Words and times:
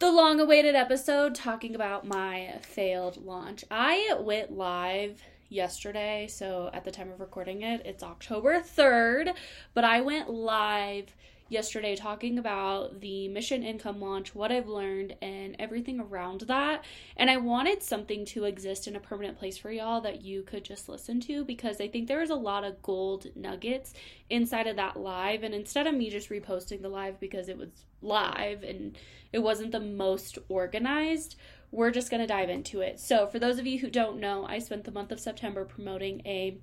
the 0.00 0.10
long 0.10 0.40
awaited 0.40 0.74
episode 0.74 1.34
talking 1.34 1.74
about 1.74 2.06
my 2.06 2.54
failed 2.62 3.22
launch. 3.22 3.66
I 3.70 4.16
went 4.18 4.50
live 4.50 5.20
yesterday, 5.50 6.26
so 6.26 6.70
at 6.72 6.84
the 6.84 6.90
time 6.90 7.10
of 7.10 7.20
recording 7.20 7.60
it, 7.60 7.82
it's 7.84 8.02
October 8.02 8.60
3rd, 8.60 9.34
but 9.74 9.84
I 9.84 10.00
went 10.00 10.30
live 10.30 11.14
yesterday 11.50 11.96
talking 11.96 12.38
about 12.38 13.00
the 13.00 13.28
mission 13.28 13.62
income 13.62 14.00
launch, 14.00 14.34
what 14.34 14.52
I've 14.52 14.68
learned, 14.68 15.16
and 15.20 15.56
everything 15.58 16.00
around 16.00 16.42
that. 16.42 16.84
And 17.16 17.28
I 17.28 17.36
wanted 17.36 17.82
something 17.82 18.24
to 18.26 18.44
exist 18.44 18.86
in 18.86 18.96
a 18.96 19.00
permanent 19.00 19.36
place 19.36 19.58
for 19.58 19.70
y'all 19.70 20.00
that 20.02 20.22
you 20.22 20.42
could 20.42 20.64
just 20.64 20.88
listen 20.88 21.20
to 21.22 21.44
because 21.44 21.80
I 21.80 21.88
think 21.88 22.06
there 22.06 22.20
was 22.20 22.30
a 22.30 22.36
lot 22.36 22.64
of 22.64 22.80
gold 22.82 23.26
nuggets 23.34 23.92
inside 24.30 24.68
of 24.68 24.76
that 24.76 24.96
live. 24.96 25.42
And 25.42 25.52
instead 25.52 25.88
of 25.88 25.94
me 25.94 26.08
just 26.08 26.30
reposting 26.30 26.82
the 26.82 26.88
live 26.88 27.18
because 27.18 27.48
it 27.48 27.58
was 27.58 27.70
live 28.00 28.62
and 28.62 28.96
it 29.32 29.40
wasn't 29.40 29.72
the 29.72 29.80
most 29.80 30.38
organized, 30.48 31.34
we're 31.72 31.90
just 31.90 32.10
going 32.10 32.20
to 32.20 32.26
dive 32.26 32.48
into 32.48 32.80
it. 32.80 33.00
So, 33.00 33.26
for 33.26 33.38
those 33.38 33.58
of 33.58 33.66
you 33.66 33.78
who 33.78 33.90
don't 33.90 34.18
know, 34.18 34.46
I 34.46 34.58
spent 34.60 34.84
the 34.84 34.90
month 34.92 35.12
of 35.12 35.20
September 35.20 35.64
promoting 35.64 36.22
a 36.24 36.58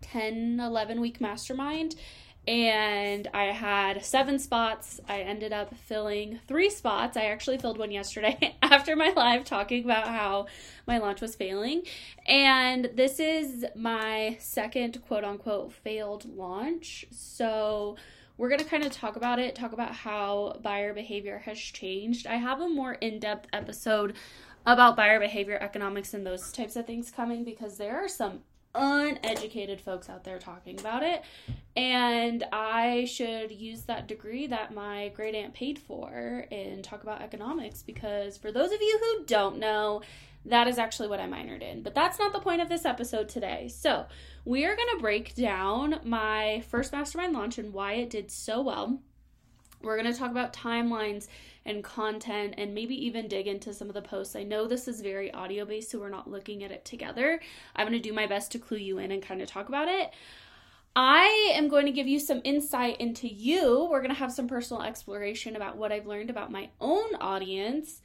10 0.00 0.60
11 0.60 1.00
week 1.00 1.20
mastermind 1.20 1.96
and 2.48 3.28
I 3.34 3.52
had 3.52 4.02
seven 4.02 4.38
spots. 4.38 5.02
I 5.06 5.20
ended 5.20 5.52
up 5.52 5.74
filling 5.74 6.40
three 6.48 6.70
spots. 6.70 7.14
I 7.14 7.26
actually 7.26 7.58
filled 7.58 7.76
one 7.76 7.90
yesterday 7.90 8.56
after 8.62 8.96
my 8.96 9.12
live 9.14 9.44
talking 9.44 9.84
about 9.84 10.08
how 10.08 10.46
my 10.86 10.96
launch 10.96 11.20
was 11.20 11.36
failing. 11.36 11.82
And 12.26 12.88
this 12.94 13.20
is 13.20 13.66
my 13.76 14.38
second 14.40 15.02
quote 15.06 15.24
unquote 15.24 15.74
failed 15.74 16.24
launch. 16.24 17.04
So 17.10 17.96
we're 18.38 18.48
going 18.48 18.60
to 18.60 18.64
kind 18.64 18.84
of 18.84 18.92
talk 18.92 19.16
about 19.16 19.38
it, 19.38 19.54
talk 19.54 19.74
about 19.74 19.94
how 19.94 20.58
buyer 20.62 20.94
behavior 20.94 21.42
has 21.44 21.58
changed. 21.58 22.26
I 22.26 22.36
have 22.36 22.62
a 22.62 22.68
more 22.68 22.94
in 22.94 23.18
depth 23.18 23.46
episode 23.52 24.14
about 24.64 24.96
buyer 24.96 25.20
behavior 25.20 25.58
economics 25.60 26.14
and 26.14 26.26
those 26.26 26.50
types 26.50 26.76
of 26.76 26.86
things 26.86 27.10
coming 27.10 27.44
because 27.44 27.76
there 27.76 28.02
are 28.02 28.08
some 28.08 28.40
uneducated 28.78 29.80
folks 29.80 30.08
out 30.08 30.24
there 30.24 30.38
talking 30.38 30.78
about 30.78 31.02
it. 31.02 31.22
And 31.76 32.44
I 32.52 33.04
should 33.06 33.50
use 33.50 33.82
that 33.82 34.08
degree 34.08 34.46
that 34.46 34.74
my 34.74 35.08
great 35.14 35.34
aunt 35.34 35.54
paid 35.54 35.78
for 35.78 36.46
and 36.50 36.82
talk 36.82 37.02
about 37.02 37.20
economics 37.20 37.82
because 37.82 38.36
for 38.36 38.52
those 38.52 38.72
of 38.72 38.80
you 38.80 38.98
who 39.00 39.24
don't 39.24 39.58
know, 39.58 40.02
that 40.44 40.68
is 40.68 40.78
actually 40.78 41.08
what 41.08 41.20
I 41.20 41.26
minored 41.26 41.62
in. 41.62 41.82
But 41.82 41.94
that's 41.94 42.18
not 42.18 42.32
the 42.32 42.38
point 42.38 42.62
of 42.62 42.68
this 42.68 42.84
episode 42.84 43.28
today. 43.28 43.68
So, 43.68 44.06
we 44.44 44.64
are 44.64 44.76
going 44.76 44.88
to 44.94 45.02
break 45.02 45.34
down 45.34 46.00
my 46.04 46.62
first 46.70 46.92
mastermind 46.92 47.34
launch 47.34 47.58
and 47.58 47.72
why 47.74 47.94
it 47.94 48.08
did 48.08 48.30
so 48.30 48.62
well. 48.62 48.98
We're 49.82 50.00
going 50.00 50.10
to 50.10 50.18
talk 50.18 50.30
about 50.30 50.52
timelines 50.52 51.28
and 51.68 51.84
content 51.84 52.54
and 52.56 52.74
maybe 52.74 52.94
even 53.06 53.28
dig 53.28 53.46
into 53.46 53.72
some 53.72 53.88
of 53.88 53.94
the 53.94 54.02
posts. 54.02 54.34
I 54.34 54.42
know 54.42 54.66
this 54.66 54.88
is 54.88 55.00
very 55.00 55.32
audio 55.32 55.64
based, 55.64 55.90
so 55.90 55.98
we're 55.98 56.08
not 56.08 56.30
looking 56.30 56.64
at 56.64 56.72
it 56.72 56.84
together. 56.84 57.40
I'm 57.76 57.86
going 57.86 58.00
to 58.00 58.08
do 58.08 58.14
my 58.14 58.26
best 58.26 58.50
to 58.52 58.58
clue 58.58 58.78
you 58.78 58.98
in 58.98 59.12
and 59.12 59.22
kind 59.22 59.42
of 59.42 59.48
talk 59.48 59.68
about 59.68 59.88
it. 59.88 60.10
I 60.96 61.52
am 61.54 61.68
going 61.68 61.86
to 61.86 61.92
give 61.92 62.08
you 62.08 62.18
some 62.18 62.40
insight 62.42 63.00
into 63.00 63.28
you. 63.28 63.86
We're 63.90 64.00
going 64.00 64.14
to 64.14 64.18
have 64.18 64.32
some 64.32 64.48
personal 64.48 64.82
exploration 64.82 65.54
about 65.54 65.76
what 65.76 65.92
I've 65.92 66.06
learned 66.06 66.30
about 66.30 66.50
my 66.50 66.70
own 66.80 67.14
audience. 67.20 68.00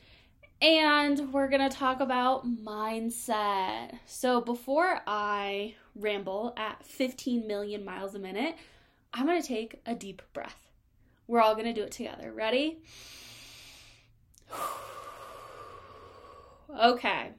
And 0.62 1.34
we're 1.34 1.50
going 1.50 1.68
to 1.68 1.76
talk 1.76 2.02
about 2.02 2.46
mindset. 2.46 3.98
So, 4.06 4.42
before 4.42 5.02
I 5.08 5.76
ramble 5.96 6.54
at 6.56 6.86
15 6.86 7.48
million 7.48 7.84
miles 7.84 8.16
a 8.16 8.20
minute, 8.20 8.56
I'm 9.14 9.26
going 9.26 9.42
to 9.42 9.48
take 9.48 9.82
a 9.86 9.96
deep 9.96 10.22
breath. 10.34 10.70
We're 11.28 11.42
all 11.42 11.56
going 11.56 11.66
to 11.66 11.74
do 11.74 11.84
it 11.84 11.92
together. 11.92 12.32
Ready? 12.32 12.78
okay, 16.84 17.32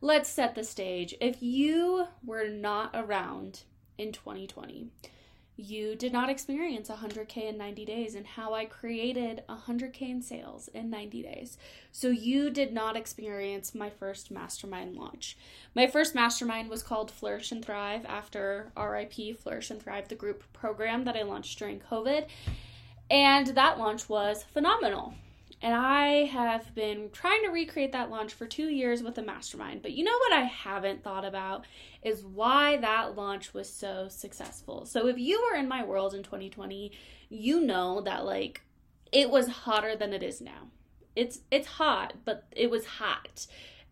let's 0.00 0.28
set 0.28 0.54
the 0.54 0.64
stage. 0.64 1.14
If 1.20 1.42
you 1.42 2.06
were 2.24 2.48
not 2.48 2.90
around 2.94 3.62
in 3.98 4.12
2020, 4.12 4.90
you 5.56 5.94
did 5.94 6.12
not 6.12 6.30
experience 6.30 6.88
100K 6.88 7.50
in 7.50 7.58
90 7.58 7.84
days 7.84 8.14
and 8.16 8.26
how 8.26 8.54
I 8.54 8.64
created 8.64 9.44
100K 9.48 10.02
in 10.02 10.22
sales 10.22 10.68
in 10.68 10.90
90 10.90 11.22
days. 11.22 11.58
So 11.92 12.08
you 12.08 12.50
did 12.50 12.72
not 12.72 12.96
experience 12.96 13.74
my 13.74 13.88
first 13.88 14.32
mastermind 14.32 14.96
launch. 14.96 15.36
My 15.74 15.86
first 15.86 16.14
mastermind 16.14 16.70
was 16.70 16.82
called 16.82 17.10
Flourish 17.10 17.52
and 17.52 17.64
Thrive 17.64 18.04
after 18.06 18.72
RIP 18.76 19.38
Flourish 19.38 19.70
and 19.70 19.80
Thrive, 19.80 20.08
the 20.08 20.16
group 20.16 20.42
program 20.52 21.04
that 21.04 21.16
I 21.16 21.22
launched 21.22 21.58
during 21.58 21.78
COVID. 21.78 22.26
And 23.08 23.48
that 23.48 23.78
launch 23.78 24.08
was 24.08 24.42
phenomenal. 24.42 25.14
And 25.64 25.74
I 25.74 26.26
have 26.26 26.74
been 26.74 27.08
trying 27.10 27.42
to 27.44 27.48
recreate 27.48 27.92
that 27.92 28.10
launch 28.10 28.34
for 28.34 28.46
two 28.46 28.68
years 28.68 29.02
with 29.02 29.16
a 29.16 29.22
mastermind. 29.22 29.80
But 29.80 29.92
you 29.92 30.04
know 30.04 30.18
what 30.18 30.34
I 30.34 30.42
haven't 30.42 31.02
thought 31.02 31.24
about 31.24 31.64
is 32.02 32.22
why 32.22 32.76
that 32.76 33.16
launch 33.16 33.54
was 33.54 33.72
so 33.72 34.08
successful. 34.10 34.84
So 34.84 35.06
if 35.06 35.16
you 35.16 35.42
were 35.42 35.58
in 35.58 35.66
my 35.66 35.82
world 35.82 36.12
in 36.12 36.22
2020, 36.22 36.92
you 37.30 37.62
know 37.62 38.02
that 38.02 38.26
like 38.26 38.60
it 39.10 39.30
was 39.30 39.48
hotter 39.48 39.96
than 39.96 40.12
it 40.12 40.22
is 40.22 40.42
now. 40.42 40.68
It's 41.16 41.40
it's 41.50 41.66
hot, 41.66 42.12
but 42.26 42.44
it 42.52 42.70
was 42.70 42.84
hot. 42.84 43.46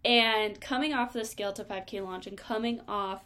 And 0.05 0.61
coming 0.61 0.93
off 0.93 1.15
the 1.15 1.25
scale 1.25 1.55
to 1.55 1.65
5K 1.65 2.05
launch 2.05 2.27
and 2.27 2.37
coming 2.37 2.83
off 2.87 3.25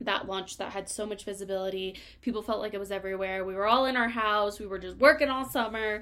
that 0.00 0.26
launch 0.26 0.56
that 0.56 0.72
had 0.72 0.88
so 0.88 1.06
much 1.06 1.24
visibility. 1.24 1.98
People 2.22 2.42
felt 2.42 2.60
like 2.60 2.74
it 2.74 2.80
was 2.80 2.90
everywhere. 2.90 3.44
We 3.44 3.54
were 3.54 3.66
all 3.66 3.84
in 3.84 3.96
our 3.96 4.08
house. 4.08 4.58
We 4.58 4.66
were 4.66 4.78
just 4.78 4.96
working 4.96 5.28
all 5.28 5.44
summer. 5.44 6.00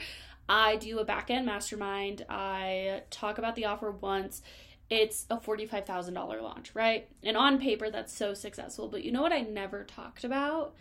I 0.49 0.77
do 0.77 0.99
a 0.99 1.05
back 1.05 1.31
end 1.31 1.47
mastermind. 1.47 2.25
I 2.29 3.03
talk 3.11 3.39
about 3.39 3.55
the 3.55 3.67
offer 3.67 3.91
once. 3.91 4.43
It's 4.91 5.27
a 5.29 5.37
$45,000 5.37 6.15
launch, 6.43 6.75
right? 6.75 7.09
And 7.23 7.37
on 7.37 7.59
paper, 7.59 7.91
that's 7.91 8.13
so 8.13 8.33
successful. 8.33 8.89
But 8.89 9.05
you 9.05 9.13
know 9.13 9.21
what 9.21 9.33
I 9.33 9.41
never 9.41 9.85
talked 9.85 10.25
about? 10.25 10.75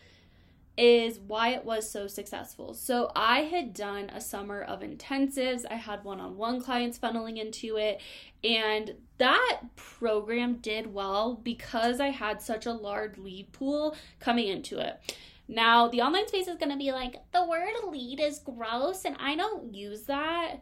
Is 0.78 1.19
why 1.19 1.50
it 1.50 1.66
was 1.66 1.89
so 1.89 2.07
successful. 2.07 2.75
So, 2.75 3.11
I 3.16 3.41
had 3.41 3.73
done 3.73 4.11
a 4.11 4.22
summer 4.22 4.61
of 4.61 4.81
intensives. 4.81 5.66
I 5.69 5.73
had 5.73 6.03
one 6.03 6.22
on 6.22 6.38
one 6.38 6.61
clients 6.61 6.99
funneling 6.99 7.38
into 7.38 7.78
it. 7.78 7.99
And 8.44 8.94
that 9.17 9.61
program 9.75 10.57
did 10.57 10.94
well 10.94 11.34
because 11.44 11.99
I 11.99 12.09
had 12.09 12.44
such 12.44 12.67
a 12.67 12.73
large 12.73 13.17
lead 13.17 13.51
pool 13.51 13.97
coming 14.19 14.47
into 14.47 14.78
it. 14.78 15.01
Now, 15.47 15.88
the 15.88 16.02
online 16.02 16.28
space 16.28 16.47
is 16.47 16.58
going 16.58 16.72
to 16.72 16.78
be 16.78 16.91
like, 16.91 17.16
the 17.31 17.46
word 17.46 17.69
lead 17.90 18.19
is 18.19 18.40
gross, 18.40 19.06
and 19.06 19.16
I 19.19 19.35
don't 19.35 19.74
use 19.74 20.03
that. 20.03 20.58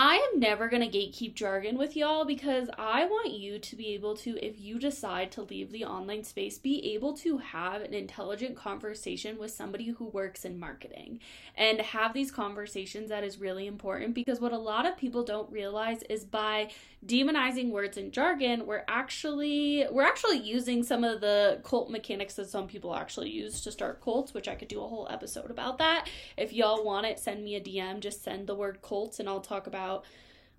I 0.00 0.14
am 0.14 0.38
never 0.38 0.68
going 0.68 0.88
to 0.88 0.96
gatekeep 0.96 1.34
jargon 1.34 1.76
with 1.76 1.96
y'all 1.96 2.24
because 2.24 2.68
I 2.78 3.04
want 3.06 3.32
you 3.32 3.58
to 3.58 3.74
be 3.74 3.88
able 3.94 4.16
to, 4.18 4.38
if 4.40 4.60
you 4.60 4.78
decide 4.78 5.32
to 5.32 5.42
leave 5.42 5.72
the 5.72 5.84
online 5.84 6.22
space, 6.22 6.56
be 6.56 6.94
able 6.94 7.14
to 7.16 7.38
have 7.38 7.82
an 7.82 7.92
intelligent 7.94 8.54
conversation 8.54 9.38
with 9.38 9.50
somebody 9.50 9.88
who 9.88 10.04
works 10.06 10.44
in 10.44 10.56
marketing 10.56 11.18
and 11.56 11.80
have 11.80 12.14
these 12.14 12.30
conversations 12.30 13.08
that 13.08 13.24
is 13.24 13.40
really 13.40 13.66
important 13.66 14.14
because 14.14 14.40
what 14.40 14.52
a 14.52 14.58
lot 14.58 14.86
of 14.86 14.96
people 14.96 15.24
don't 15.24 15.50
realize 15.50 16.04
is 16.04 16.24
by 16.24 16.70
demonizing 17.06 17.70
words 17.70 17.96
and 17.96 18.12
jargon, 18.12 18.66
we're 18.66 18.84
actually 18.88 19.86
we're 19.90 20.02
actually 20.02 20.38
using 20.38 20.82
some 20.82 21.04
of 21.04 21.20
the 21.20 21.60
cult 21.64 21.90
mechanics 21.90 22.34
that 22.34 22.48
some 22.48 22.66
people 22.66 22.94
actually 22.94 23.30
use 23.30 23.60
to 23.62 23.72
start 23.72 24.02
cults, 24.02 24.34
which 24.34 24.48
I 24.48 24.54
could 24.54 24.68
do 24.68 24.82
a 24.82 24.88
whole 24.88 25.06
episode 25.10 25.50
about 25.50 25.78
that. 25.78 26.08
If 26.36 26.52
y'all 26.52 26.84
want 26.84 27.06
it, 27.06 27.18
send 27.18 27.44
me 27.44 27.54
a 27.54 27.60
DM, 27.60 28.00
just 28.00 28.24
send 28.24 28.46
the 28.46 28.54
word 28.54 28.82
cults 28.82 29.20
and 29.20 29.28
I'll 29.28 29.40
talk 29.40 29.66
about 29.66 30.04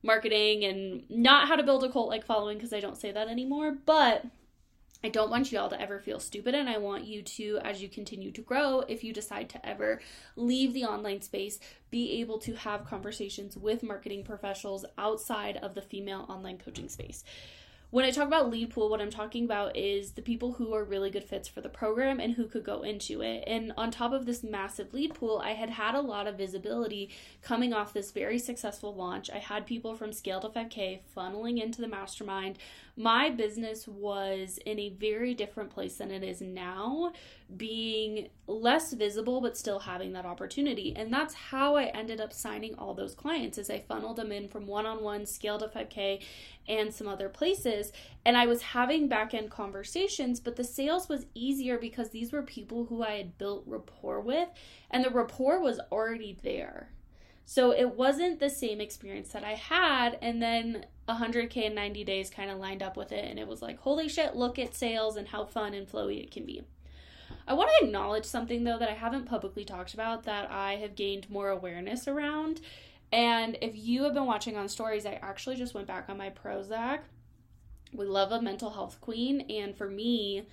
marketing 0.01 0.63
and 0.63 1.03
not 1.09 1.47
how 1.47 1.55
to 1.55 1.63
build 1.63 1.83
a 1.83 1.91
cult 1.91 2.07
like 2.07 2.25
following 2.25 2.57
because 2.57 2.73
I 2.73 2.79
don't 2.79 2.97
say 2.97 3.11
that 3.11 3.27
anymore, 3.27 3.77
but 3.85 4.25
I 5.01 5.07
don't 5.07 5.29
want 5.29 5.51
y'all 5.51 5.69
to 5.69 5.79
ever 5.79 5.97
feel 5.99 6.19
stupid, 6.19 6.53
and 6.53 6.67
I 6.67 6.77
want 6.77 7.05
you 7.05 7.21
to, 7.21 7.59
as 7.63 7.81
you 7.81 7.87
continue 7.87 8.31
to 8.31 8.41
grow, 8.41 8.81
if 8.81 9.01
you 9.01 9.13
decide 9.13 9.47
to 9.49 9.65
ever 9.65 10.01
leave 10.35 10.73
the 10.73 10.83
online 10.83 11.21
space, 11.21 11.57
be 11.89 12.19
able 12.19 12.37
to 12.39 12.53
have 12.55 12.85
conversations 12.85 13.55
with 13.55 13.81
marketing 13.81 14.25
professionals 14.25 14.83
outside 14.97 15.55
of 15.57 15.73
the 15.73 15.81
female 15.81 16.25
online 16.27 16.57
coaching 16.57 16.89
space. 16.89 17.23
When 17.91 18.05
I 18.05 18.11
talk 18.11 18.27
about 18.27 18.51
lead 18.51 18.69
pool, 18.69 18.87
what 18.87 19.01
I'm 19.01 19.09
talking 19.09 19.45
about 19.45 19.75
is 19.75 20.11
the 20.11 20.21
people 20.21 20.51
who 20.51 20.75
are 20.75 20.83
really 20.83 21.09
good 21.09 21.23
fits 21.23 21.47
for 21.47 21.61
the 21.61 21.69
program 21.69 22.19
and 22.19 22.35
who 22.35 22.45
could 22.45 22.63
go 22.63 22.83
into 22.83 23.23
it. 23.23 23.43
And 23.47 23.73
on 23.77 23.89
top 23.89 24.13
of 24.13 24.27
this 24.27 24.43
massive 24.43 24.93
lead 24.93 25.15
pool, 25.15 25.41
I 25.43 25.53
had 25.53 25.71
had 25.71 25.95
a 25.95 26.01
lot 26.01 26.27
of 26.27 26.37
visibility 26.37 27.09
coming 27.41 27.73
off 27.73 27.91
this 27.91 28.11
very 28.11 28.37
successful 28.37 28.93
launch. 28.93 29.31
I 29.31 29.39
had 29.39 29.65
people 29.65 29.95
from 29.95 30.13
Scale 30.13 30.39
to 30.41 30.49
5K 30.49 30.99
funneling 31.17 31.59
into 31.59 31.81
the 31.81 31.87
mastermind. 31.87 32.59
My 32.99 33.29
business 33.29 33.87
was 33.87 34.59
in 34.65 34.77
a 34.77 34.89
very 34.89 35.33
different 35.33 35.69
place 35.69 35.95
than 35.95 36.11
it 36.11 36.21
is 36.21 36.41
now, 36.41 37.13
being 37.55 38.27
less 38.45 38.91
visible 38.91 39.39
but 39.39 39.55
still 39.55 39.79
having 39.79 40.11
that 40.11 40.25
opportunity. 40.25 40.93
And 40.97 41.11
that's 41.13 41.33
how 41.33 41.77
I 41.77 41.85
ended 41.85 42.19
up 42.19 42.33
signing 42.33 42.75
all 42.75 42.93
those 42.93 43.15
clients 43.15 43.57
as 43.57 43.69
I 43.69 43.79
funneled 43.87 44.17
them 44.17 44.33
in 44.33 44.49
from 44.49 44.67
one-on-one, 44.67 45.25
Scale 45.27 45.59
to 45.59 45.69
5K, 45.69 46.21
and 46.67 46.93
some 46.93 47.07
other 47.07 47.29
places. 47.29 47.93
And 48.25 48.35
I 48.35 48.47
was 48.47 48.61
having 48.61 49.07
back 49.07 49.33
end 49.33 49.49
conversations, 49.49 50.41
but 50.41 50.57
the 50.57 50.65
sales 50.65 51.07
was 51.07 51.25
easier 51.33 51.77
because 51.77 52.09
these 52.09 52.33
were 52.33 52.41
people 52.41 52.83
who 52.83 53.01
I 53.01 53.11
had 53.11 53.37
built 53.37 53.63
rapport 53.65 54.19
with, 54.19 54.49
and 54.91 55.05
the 55.05 55.09
rapport 55.09 55.61
was 55.61 55.79
already 55.89 56.37
there. 56.43 56.89
So 57.49 57.71
it 57.71 57.95
wasn't 57.95 58.39
the 58.39 58.47
same 58.51 58.79
experience 58.79 59.29
that 59.29 59.43
I 59.43 59.55
had. 59.55 60.19
And 60.21 60.39
then 60.39 60.85
100K 61.07 61.57
in 61.63 61.73
90 61.73 62.03
days 62.03 62.29
kind 62.29 62.51
of 62.51 62.59
lined 62.59 62.83
up 62.83 62.95
with 62.95 63.11
it. 63.11 63.25
And 63.27 63.39
it 63.39 63.47
was 63.47 63.59
like, 63.59 63.79
holy 63.79 64.07
shit, 64.07 64.35
look 64.35 64.59
at 64.59 64.75
sales 64.75 65.15
and 65.15 65.27
how 65.27 65.45
fun 65.45 65.73
and 65.73 65.91
flowy 65.91 66.21
it 66.21 66.29
can 66.29 66.45
be. 66.45 66.61
I 67.47 67.55
want 67.55 67.71
to 67.71 67.85
acknowledge 67.87 68.25
something 68.25 68.65
though 68.65 68.77
that 68.77 68.91
I 68.91 68.93
haven't 68.93 69.25
publicly 69.25 69.65
talked 69.65 69.95
about 69.95 70.25
that 70.25 70.51
I 70.51 70.75
have 70.75 70.93
gained 70.93 71.27
more 71.27 71.49
awareness 71.49 72.07
around. 72.07 72.61
And 73.11 73.57
if 73.63 73.75
you 73.75 74.03
have 74.03 74.13
been 74.13 74.27
watching 74.27 74.55
on 74.55 74.69
stories, 74.69 75.07
I 75.07 75.13
actually 75.13 75.55
just 75.55 75.73
went 75.73 75.87
back 75.87 76.07
on 76.07 76.19
my 76.19 76.29
Prozac. 76.29 76.99
We 77.91 78.05
love 78.05 78.31
a 78.31 78.43
mental 78.43 78.69
health 78.69 79.01
queen. 79.01 79.41
And 79.49 79.75
for 79.75 79.89
me, 79.89 80.45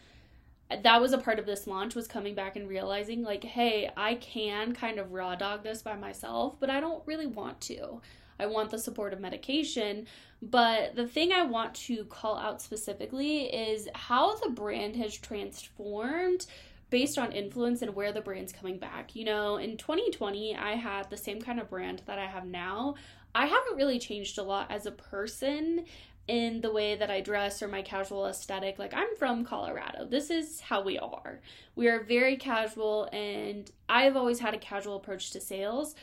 that 0.83 1.01
was 1.01 1.13
a 1.13 1.19
part 1.19 1.39
of 1.39 1.47
this 1.47 1.67
launch 1.67 1.95
was 1.95 2.09
coming 2.09 2.35
back 2.35 2.57
and 2.57 2.69
realizing 2.69 3.23
like 3.23 3.45
hey 3.45 3.89
i 3.97 4.17
can 4.17 4.75
kind 4.75 4.99
of 4.99 5.13
raw 5.13 5.35
dog 5.35 5.63
this 5.63 5.83
by 5.83 5.95
myself 5.95 6.59
but 6.59 6.71
i 6.71 6.81
don't 6.81 7.07
really 7.07 7.27
want 7.27 7.61
to. 7.61 8.01
I 8.39 8.47
want 8.47 8.71
the 8.71 8.79
support 8.79 9.13
of 9.13 9.21
medication. 9.21 10.07
But 10.43 10.95
the 10.95 11.07
thing 11.07 11.33
i 11.33 11.43
want 11.43 11.75
to 11.87 12.05
call 12.05 12.37
out 12.37 12.61
specifically 12.61 13.45
is 13.45 13.89
how 13.95 14.37
the 14.37 14.51
brand 14.51 14.97
has 14.97 15.17
transformed 15.17 16.47
based 16.91 17.19
on 17.19 17.33
influence 17.33 17.83
and 17.83 17.95
where 17.95 18.13
the 18.13 18.21
brand's 18.21 18.53
coming 18.53 18.79
back. 18.79 19.17
You 19.17 19.25
know 19.25 19.57
in 19.57 19.77
2020 19.77 20.57
i 20.57 20.73
had 20.73 21.09
the 21.09 21.17
same 21.17 21.41
kind 21.41 21.59
of 21.61 21.71
brand 21.71 22.03
that 22.07 22.19
i 22.19 22.27
have 22.27 22.47
now. 22.47 22.95
I 23.35 23.47
haven't 23.47 23.77
really 23.77 23.99
changed 23.99 24.39
a 24.39 24.43
lot 24.43 24.71
as 24.71 24.87
a 24.87 24.93
person 24.93 25.85
in 26.29 26.61
the 26.61 26.73
way 26.73 26.97
that 26.97 27.11
I 27.11 27.21
dress 27.21 27.63
or 27.63 27.69
my 27.69 27.83
casual 27.83 28.27
aesthetic. 28.27 28.79
Like, 28.79 28.95
I'm 28.95 29.15
from 29.17 29.45
Colorado. 29.45 30.07
This 30.07 30.31
is 30.31 30.61
how 30.61 30.83
we 30.83 30.99
are. 30.99 31.41
We 31.75 31.89
are 31.89 32.03
very 32.03 32.37
casual, 32.37 33.09
and 33.13 33.71
I've 33.89 34.17
always 34.17 34.41
had 34.41 34.55
a 34.55 34.59
casual 34.59 34.97
approach 34.97 35.31
to 35.31 35.41
sales. 35.41 35.95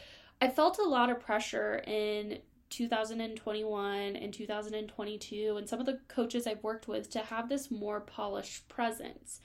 I 0.42 0.50
felt 0.50 0.80
a 0.80 0.84
lot 0.84 1.10
of 1.10 1.20
pressure 1.20 1.84
in 1.86 2.40
2021 2.70 4.16
and 4.16 4.34
2022, 4.34 5.58
and 5.58 5.70
some 5.70 5.80
of 5.80 5.86
the 5.86 6.00
coaches 6.08 6.48
I've 6.48 6.64
worked 6.64 6.88
with 6.88 7.10
to 7.12 7.20
have 7.20 7.50
this 7.50 7.70
more 7.70 8.00
polished 8.00 8.68
presence. 8.68 9.42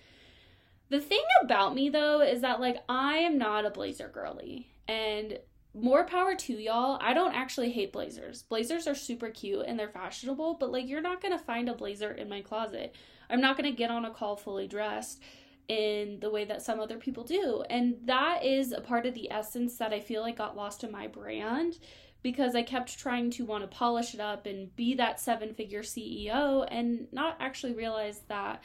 The 0.91 1.01
thing 1.01 1.25
about 1.43 1.75
me 1.75 1.91
though 1.91 2.23
is 2.23 2.41
that 2.41 2.61
like 2.61 2.83
I 2.89 3.19
am 3.19 3.37
not 3.37 3.67
a 3.67 3.71
blazer 3.71 4.09
girly 4.09 4.69
and 4.87 5.39
more 5.75 6.05
power 6.05 6.35
to 6.35 6.55
y'all. 6.55 6.99
I 7.01 7.13
don't 7.15 7.35
actually 7.35 7.71
hate 7.71 7.93
blazers. 7.93 8.43
Blazers 8.43 8.87
are 8.87 8.95
super 8.95 9.31
cute 9.31 9.65
and 9.67 9.79
they're 9.79 9.89
fashionable, 9.89 10.55
but 10.55 10.73
like 10.73 10.89
you're 10.89 11.01
not 11.01 11.21
going 11.21 11.37
to 11.37 11.45
find 11.45 11.69
a 11.69 11.75
blazer 11.75 12.13
in 12.13 12.29
my 12.29 12.41
closet. 12.41 12.95
I'm 13.31 13.41
not 13.41 13.57
going 13.57 13.71
to 13.71 13.77
get 13.77 13.91
on 13.91 14.05
a 14.05 14.11
call 14.11 14.37
fully 14.37 14.67
dressed 14.67 15.23
in 15.69 16.19
the 16.21 16.31
way 16.31 16.45
that 16.47 16.63
some 16.63 16.81
other 16.81 16.97
people 16.97 17.25
do. 17.25 17.63
And 17.69 17.97
that 18.07 18.45
is 18.45 18.73
a 18.73 18.81
part 18.81 19.05
of 19.05 19.15
the 19.15 19.31
essence 19.31 19.77
that 19.77 19.93
I 19.93 20.01
feel 20.01 20.23
like 20.23 20.39
got 20.39 20.57
lost 20.57 20.83
in 20.83 20.91
my 20.91 21.07
brand 21.07 21.79
because 22.23 22.55
I 22.55 22.63
kept 22.63 22.99
trying 22.99 23.31
to 23.33 23.45
want 23.45 23.63
to 23.63 23.69
polish 23.69 24.15
it 24.15 24.21
up 24.21 24.47
and 24.47 24.75
be 24.75 24.95
that 24.95 25.21
seven 25.21 25.55
figure 25.55 25.83
CEO 25.83 26.67
and 26.71 27.07
not 27.13 27.37
actually 27.39 27.75
realize 27.75 28.23
that 28.29 28.63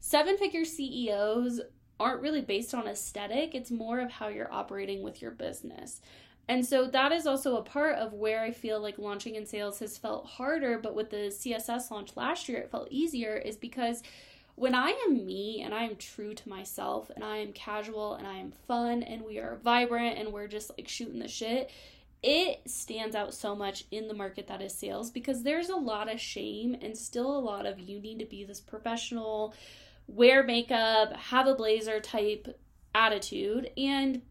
seven 0.00 0.38
figure 0.38 0.64
CEOs 0.64 1.60
aren't 2.00 2.22
really 2.22 2.40
based 2.40 2.74
on 2.74 2.86
aesthetic, 2.86 3.54
it's 3.54 3.70
more 3.70 4.00
of 4.00 4.10
how 4.10 4.28
you're 4.28 4.52
operating 4.52 5.02
with 5.02 5.22
your 5.22 5.30
business. 5.30 6.00
And 6.48 6.64
so 6.64 6.86
that 6.86 7.12
is 7.12 7.26
also 7.26 7.56
a 7.56 7.62
part 7.62 7.96
of 7.96 8.12
where 8.12 8.42
I 8.42 8.50
feel 8.50 8.80
like 8.80 8.98
launching 8.98 9.34
in 9.34 9.46
sales 9.46 9.78
has 9.78 9.96
felt 9.96 10.26
harder, 10.26 10.78
but 10.78 10.94
with 10.94 11.10
the 11.10 11.28
CSS 11.30 11.90
launch 11.90 12.16
last 12.16 12.48
year, 12.48 12.58
it 12.58 12.70
felt 12.70 12.88
easier, 12.90 13.34
is 13.36 13.56
because 13.56 14.02
when 14.56 14.74
I 14.74 14.90
am 15.06 15.26
me 15.26 15.62
and 15.62 15.74
I 15.74 15.84
am 15.84 15.96
true 15.96 16.34
to 16.34 16.48
myself 16.48 17.10
and 17.14 17.24
I 17.24 17.38
am 17.38 17.52
casual 17.52 18.14
and 18.14 18.26
I 18.26 18.36
am 18.36 18.52
fun 18.68 19.02
and 19.02 19.22
we 19.22 19.38
are 19.38 19.58
vibrant 19.64 20.18
and 20.18 20.32
we're 20.32 20.46
just 20.46 20.70
like 20.70 20.86
shooting 20.86 21.18
the 21.18 21.28
shit, 21.28 21.70
it 22.22 22.60
stands 22.66 23.16
out 23.16 23.34
so 23.34 23.56
much 23.56 23.84
in 23.90 24.06
the 24.06 24.14
market 24.14 24.46
that 24.46 24.62
is 24.62 24.72
sales 24.72 25.10
because 25.10 25.42
there's 25.42 25.70
a 25.70 25.76
lot 25.76 26.12
of 26.12 26.20
shame 26.20 26.76
and 26.80 26.96
still 26.96 27.36
a 27.36 27.40
lot 27.40 27.66
of 27.66 27.80
you 27.80 28.00
need 28.00 28.18
to 28.20 28.24
be 28.26 28.44
this 28.44 28.60
professional, 28.60 29.54
wear 30.06 30.42
makeup, 30.42 31.14
have 31.14 31.46
a 31.46 31.54
blazer 31.54 32.00
type 32.00 32.58
attitude. 32.94 33.70
And 33.76 34.22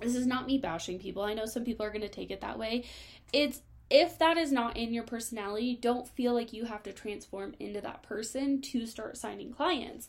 this 0.00 0.14
is 0.14 0.26
not 0.26 0.46
me 0.46 0.58
bashing 0.58 0.98
people. 0.98 1.22
I 1.22 1.34
know 1.34 1.46
some 1.46 1.64
people 1.64 1.84
are 1.84 1.90
going 1.90 2.02
to 2.02 2.08
take 2.08 2.30
it 2.30 2.40
that 2.40 2.58
way. 2.58 2.84
It's 3.32 3.62
if 3.90 4.18
that 4.18 4.36
is 4.36 4.52
not 4.52 4.76
in 4.76 4.92
your 4.92 5.04
personality, 5.04 5.78
don't 5.80 6.06
feel 6.06 6.34
like 6.34 6.52
you 6.52 6.66
have 6.66 6.82
to 6.82 6.92
transform 6.92 7.54
into 7.58 7.80
that 7.80 8.02
person 8.02 8.60
to 8.60 8.86
start 8.86 9.16
signing 9.16 9.52
clients. 9.52 10.08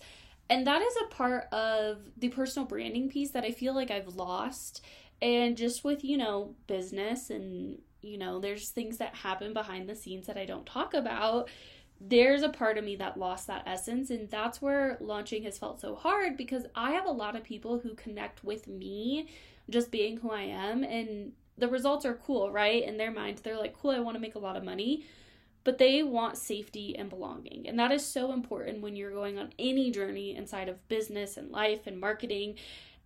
And 0.50 0.68
that 0.68 0.82
is 0.82 0.96
a 1.02 1.14
part 1.14 1.46
of 1.54 2.00
the 2.18 2.30
personal 2.30 2.68
branding 2.68 3.10
piece 3.10 3.32
that 3.32 3.46
I 3.46 3.52
feel 3.52 3.74
like 3.74 3.92
I've 3.92 4.16
lost. 4.16 4.84
And 5.22 5.56
just 5.56 5.84
with, 5.84 6.04
you 6.04 6.18
know, 6.18 6.56
business 6.68 7.30
and, 7.30 7.80
you 8.02 8.18
know, 8.18 8.40
there's 8.40 8.70
things 8.70 8.98
that 8.98 9.16
happen 9.16 9.54
behind 9.54 9.88
the 9.88 9.96
scenes 9.96 10.28
that 10.28 10.38
I 10.38 10.46
don't 10.46 10.66
talk 10.66 10.94
about. 10.94 11.50
There's 12.02 12.44
a 12.44 12.50
part 12.50 12.78
of 12.78 12.86
me 12.86 12.96
that 12.98 13.20
lost 13.20 13.48
that 13.48 13.64
essence. 13.66 14.10
And 14.10 14.30
that's 14.30 14.62
where 14.62 14.98
launching 15.02 15.44
has 15.44 15.58
felt 15.58 15.82
so 15.82 15.96
hard 15.96 16.38
because 16.38 16.66
I 16.76 16.92
have 16.92 17.06
a 17.06 17.12
lot 17.12 17.36
of 17.36 17.44
people 17.44 17.80
who 17.80 17.94
connect 17.96 18.44
with 18.44 18.68
me 18.68 19.30
just 19.70 19.92
being 19.92 20.18
who 20.18 20.32
I 20.32 20.44
am 20.44 20.84
and 20.84 21.34
the 21.60 21.68
results 21.68 22.06
are 22.06 22.20
cool, 22.26 22.52
right? 22.52 22.84
In 22.84 22.98
their 22.98 23.12
mind, 23.12 23.40
they're 23.40 23.58
like, 23.58 23.78
cool, 23.78 23.92
I 23.92 24.00
want 24.00 24.16
to 24.16 24.22
make 24.22 24.36
a 24.36 24.40
lot 24.40 24.56
of 24.56 24.64
money, 24.64 25.06
but 25.64 25.78
they 25.78 26.04
want 26.04 26.38
safety 26.38 26.96
and 26.98 27.10
belonging. 27.10 27.68
And 27.68 27.78
that 27.80 27.92
is 27.92 28.06
so 28.06 28.32
important 28.32 28.82
when 28.82 28.96
you're 28.96 29.12
going 29.12 29.38
on 29.38 29.54
any 29.60 29.92
journey 29.92 30.36
inside 30.36 30.70
of 30.70 30.88
business 30.88 31.38
and 31.38 31.52
life 31.52 31.86
and 31.86 32.00
marketing. 32.00 32.56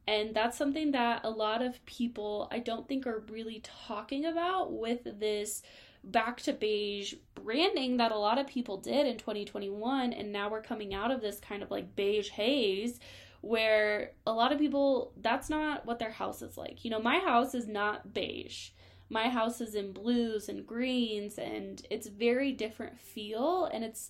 And 0.07 0.35
that's 0.35 0.57
something 0.57 0.91
that 0.91 1.21
a 1.23 1.29
lot 1.29 1.61
of 1.61 1.83
people 1.85 2.47
I 2.51 2.59
don't 2.59 2.87
think 2.87 3.07
are 3.07 3.23
really 3.29 3.61
talking 3.87 4.25
about 4.25 4.71
with 4.71 5.19
this 5.19 5.63
back 6.03 6.41
to 6.41 6.53
beige 6.53 7.15
branding 7.35 7.97
that 7.97 8.11
a 8.11 8.17
lot 8.17 8.37
of 8.37 8.47
people 8.47 8.77
did 8.77 9.07
in 9.07 9.17
2021 9.17 10.13
and 10.13 10.31
now 10.31 10.49
we're 10.49 10.61
coming 10.61 10.93
out 10.93 11.11
of 11.11 11.21
this 11.21 11.39
kind 11.39 11.63
of 11.63 11.71
like 11.71 11.95
beige 11.95 12.29
haze 12.29 12.99
where 13.41 14.11
a 14.25 14.31
lot 14.31 14.51
of 14.51 14.59
people 14.59 15.11
that's 15.21 15.49
not 15.49 15.85
what 15.85 15.99
their 15.99 16.11
house 16.11 16.41
is 16.41 16.57
like. 16.57 16.85
You 16.85 16.91
know, 16.91 17.01
my 17.01 17.19
house 17.19 17.53
is 17.53 17.67
not 17.67 18.13
beige. 18.13 18.69
My 19.09 19.27
house 19.27 19.59
is 19.59 19.75
in 19.75 19.91
blues 19.91 20.47
and 20.47 20.65
greens 20.65 21.37
and 21.37 21.85
it's 21.89 22.07
very 22.07 22.53
different 22.53 22.99
feel 22.99 23.65
and 23.65 23.83
it's 23.83 24.09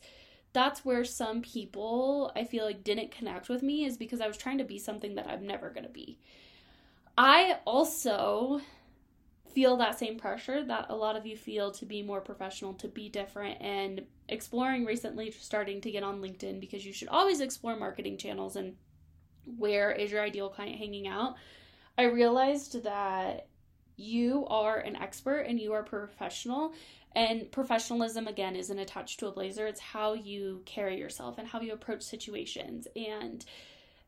that's 0.54 0.86
where 0.86 1.04
some 1.04 1.42
people 1.42 2.31
I 2.36 2.44
feel 2.44 2.63
like 2.66 2.84
didn't 2.84 3.12
connect 3.12 3.50
with 3.50 3.63
me 3.63 3.86
is 3.86 3.98
because 3.98 4.22
I 4.22 4.28
was 4.28 4.38
trying 4.38 4.60
to 4.60 4.63
be 4.63 4.78
something 4.78 5.16
that 5.16 5.28
I'm 5.28 5.48
never 5.48 5.72
going 5.72 5.86
to 5.86 5.89
be. 5.89 6.19
I 7.18 7.57
also 7.66 8.62
feel 9.53 9.77
that 9.77 10.00
same 10.00 10.17
pressure 10.17 10.63
that 10.63 10.88
a 10.89 10.95
lot 10.95 11.15
of 11.15 11.25
you 11.25 11.38
feel 11.38 11.71
to 11.71 11.85
be 11.85 12.01
more 12.01 12.21
professional, 12.21 12.73
to 12.75 12.88
be 12.88 13.09
different, 13.09 13.61
and 13.61 14.03
exploring 14.29 14.86
recently, 14.86 15.31
starting 15.31 15.81
to 15.81 15.91
get 15.91 16.03
on 16.03 16.22
LinkedIn 16.22 16.60
because 16.60 16.86
you 16.86 16.93
should 16.93 17.07
always 17.07 17.39
explore 17.39 17.75
marketing 17.75 18.17
channels 18.17 18.55
and 18.55 18.75
where 19.45 19.91
is 19.91 20.12
your 20.12 20.22
ideal 20.22 20.50
client 20.50 20.77
hanging 20.77 21.07
out, 21.07 21.36
I 21.98 22.03
realized 22.03 22.83
that 22.83 23.48
you 23.95 24.45
are 24.48 24.77
an 24.77 24.95
expert 24.95 25.41
and 25.41 25.60
you 25.60 25.74
are 25.74 25.83
professional. 25.83 26.74
And 27.15 27.51
professionalism, 27.51 28.27
again, 28.27 28.55
isn't 28.55 28.79
attached 28.79 29.19
to 29.19 29.27
a 29.27 29.31
blazer. 29.31 29.67
It's 29.67 29.79
how 29.79 30.13
you 30.13 30.63
carry 30.65 30.98
yourself 30.98 31.38
and 31.38 31.48
how 31.48 31.62
you 31.62 31.74
approach 31.74 32.01
situations. 32.01 32.88
And 32.95 33.45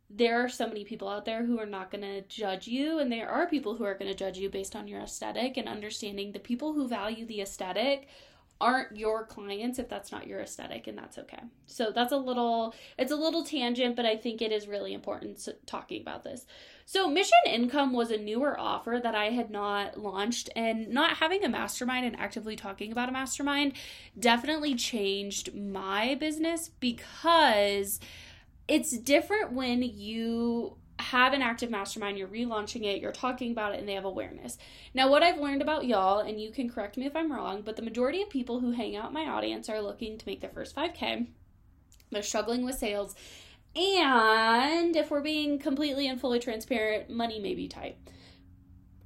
there 0.10 0.44
are 0.44 0.50
so 0.50 0.68
many 0.68 0.86
people 0.86 1.10
out 1.10 1.26
there 1.26 1.46
who 1.46 1.60
are 1.60 1.66
not 1.66 1.92
going 1.92 2.04
to 2.04 2.22
judge 2.24 2.68
you. 2.68 3.00
And 3.00 3.12
there 3.12 3.30
are 3.30 3.48
people 3.48 3.76
who 3.76 3.84
are 3.84 3.98
going 3.98 4.12
to 4.12 4.18
judge 4.18 4.38
you 4.38 4.50
based 4.50 4.76
on 4.76 4.88
your 4.88 5.02
aesthetic 5.02 5.58
and 5.58 5.68
understanding 5.68 6.32
the 6.32 6.40
people 6.40 6.74
who 6.74 6.88
value 6.88 7.26
the 7.26 7.42
aesthetic 7.42 8.08
aren't 8.62 8.96
your 8.96 9.26
clients 9.26 9.80
if 9.80 9.90
that's 9.90 10.12
not 10.12 10.28
your 10.28 10.40
aesthetic 10.40 10.88
and 10.88 10.98
that's 10.98 11.18
okay. 11.18 11.42
So 11.66 11.92
that's 11.94 12.14
a 12.14 12.18
little 12.18 12.74
it's 12.98 13.12
a 13.12 13.16
little 13.18 13.44
tangent 13.44 13.98
but 13.98 14.06
I 14.06 14.16
think 14.16 14.42
it 14.42 14.52
is 14.52 14.68
really 14.68 14.94
important 14.94 15.46
talking 15.66 16.02
about 16.02 16.24
this. 16.24 16.46
So 16.86 17.10
Mission 17.10 17.34
Income 17.48 17.92
was 17.92 18.12
a 18.12 18.18
newer 18.18 18.58
offer 18.58 19.00
that 19.04 19.16
I 19.16 19.32
had 19.32 19.50
not 19.50 20.00
launched 20.00 20.50
and 20.56 20.88
not 20.88 21.18
having 21.18 21.44
a 21.44 21.50
mastermind 21.50 22.06
and 22.06 22.18
actively 22.18 22.56
talking 22.56 22.94
about 22.94 23.10
a 23.10 23.12
mastermind 23.12 23.74
definitely 24.18 24.76
changed 24.76 25.54
my 25.54 26.16
business 26.16 26.70
because 26.80 28.00
it's 28.68 28.98
different 28.98 29.54
when 29.54 29.82
you 29.82 30.78
have 30.98 31.34
an 31.34 31.42
active 31.42 31.70
mastermind, 31.70 32.18
you're 32.18 32.28
relaunching 32.28 32.84
it, 32.84 33.02
you're 33.02 33.12
talking 33.12 33.52
about 33.52 33.74
it, 33.74 33.80
and 33.80 33.88
they 33.88 33.94
have 33.94 34.06
awareness. 34.06 34.58
Now, 34.94 35.10
what 35.10 35.24
I've 35.24 35.40
learned 35.40 35.62
about 35.62 35.86
y'all, 35.86 36.20
and 36.20 36.40
you 36.40 36.52
can 36.52 36.70
correct 36.70 36.98
me 36.98 37.06
if 37.06 37.16
I'm 37.16 37.32
wrong, 37.32 37.62
but 37.64 37.76
the 37.76 37.82
majority 37.82 38.22
of 38.22 38.30
people 38.30 38.60
who 38.60 38.72
hang 38.72 38.96
out 38.96 39.14
my 39.14 39.26
audience 39.26 39.70
are 39.70 39.82
looking 39.82 40.18
to 40.18 40.26
make 40.26 40.42
their 40.42 40.50
first 40.50 40.76
5K. 40.76 41.28
They're 42.12 42.24
struggling 42.24 42.64
with 42.64 42.78
sales. 42.78 43.16
And 43.76 44.96
if 44.96 45.12
we're 45.12 45.22
being 45.22 45.60
completely 45.60 46.08
and 46.08 46.20
fully 46.20 46.40
transparent, 46.40 47.10
money 47.10 47.40
may 47.40 47.56
be 47.56 47.68
tight. 47.68 47.98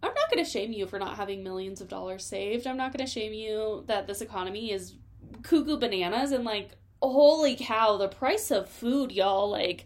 I'm 0.04 0.14
not 0.14 0.30
going 0.32 0.44
to 0.44 0.50
shame 0.50 0.72
you 0.72 0.86
for 0.86 1.00
not 1.00 1.18
having 1.18 1.44
millions 1.44 1.82
of 1.82 1.88
dollars 1.88 2.24
saved. 2.24 2.68
I'm 2.68 2.78
not 2.78 2.94
going 2.96 3.06
to 3.06 3.12
shame 3.12 3.34
you 3.34 3.84
that 3.88 4.06
this 4.06 4.22
economy 4.22 4.72
is 4.72 4.94
cuckoo 5.42 5.78
bananas 5.78 6.32
and 6.32 6.46
like, 6.46 6.72
holy 7.02 7.56
cow, 7.56 7.98
the 7.98 8.08
price 8.08 8.52
of 8.52 8.70
food, 8.70 9.12
y'all. 9.12 9.50
Like, 9.50 9.86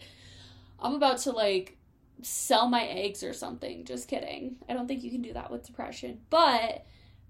I'm 0.79 0.95
about 0.95 1.19
to 1.19 1.31
like 1.31 1.77
sell 2.21 2.67
my 2.67 2.83
eggs 2.85 3.23
or 3.23 3.33
something. 3.33 3.85
Just 3.85 4.07
kidding. 4.07 4.57
I 4.67 4.73
don't 4.73 4.87
think 4.87 5.03
you 5.03 5.11
can 5.11 5.21
do 5.21 5.33
that 5.33 5.51
with 5.51 5.65
depression. 5.65 6.19
But 6.29 6.85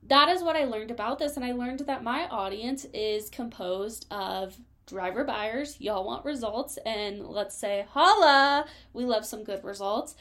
that 0.08 0.30
is 0.30 0.44
what 0.44 0.56
I 0.56 0.66
learned 0.66 0.92
about 0.92 1.20
this. 1.20 1.36
And 1.36 1.46
I 1.46 1.54
learned 1.54 1.82
that 1.82 2.04
my 2.04 2.28
audience 2.28 2.86
is 2.94 3.30
composed 3.30 4.06
of 4.12 4.58
driver 4.86 5.24
buyers. 5.24 5.80
Y'all 5.80 6.06
want 6.06 6.26
results. 6.26 6.78
And 6.86 7.26
let's 7.26 7.56
say, 7.56 7.86
holla, 7.90 8.66
we 8.92 9.06
love 9.06 9.26
some 9.26 9.44
good 9.44 9.64
results. 9.64 10.16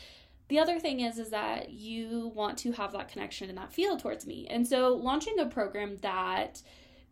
The 0.49 0.59
other 0.59 0.79
thing 0.79 1.01
is 1.01 1.19
is 1.19 1.31
that 1.31 1.71
you 1.71 2.31
want 2.35 2.59
to 2.59 2.73
have 2.73 2.93
that 2.93 3.09
connection 3.09 3.49
and 3.49 3.59
that 3.59 3.73
feel 3.73 3.97
towards 3.97 4.27
me. 4.27 4.47
And 4.51 4.67
so 4.67 4.95
launching 4.95 5.39
a 5.39 5.47
program 5.47 5.97
that 6.03 6.63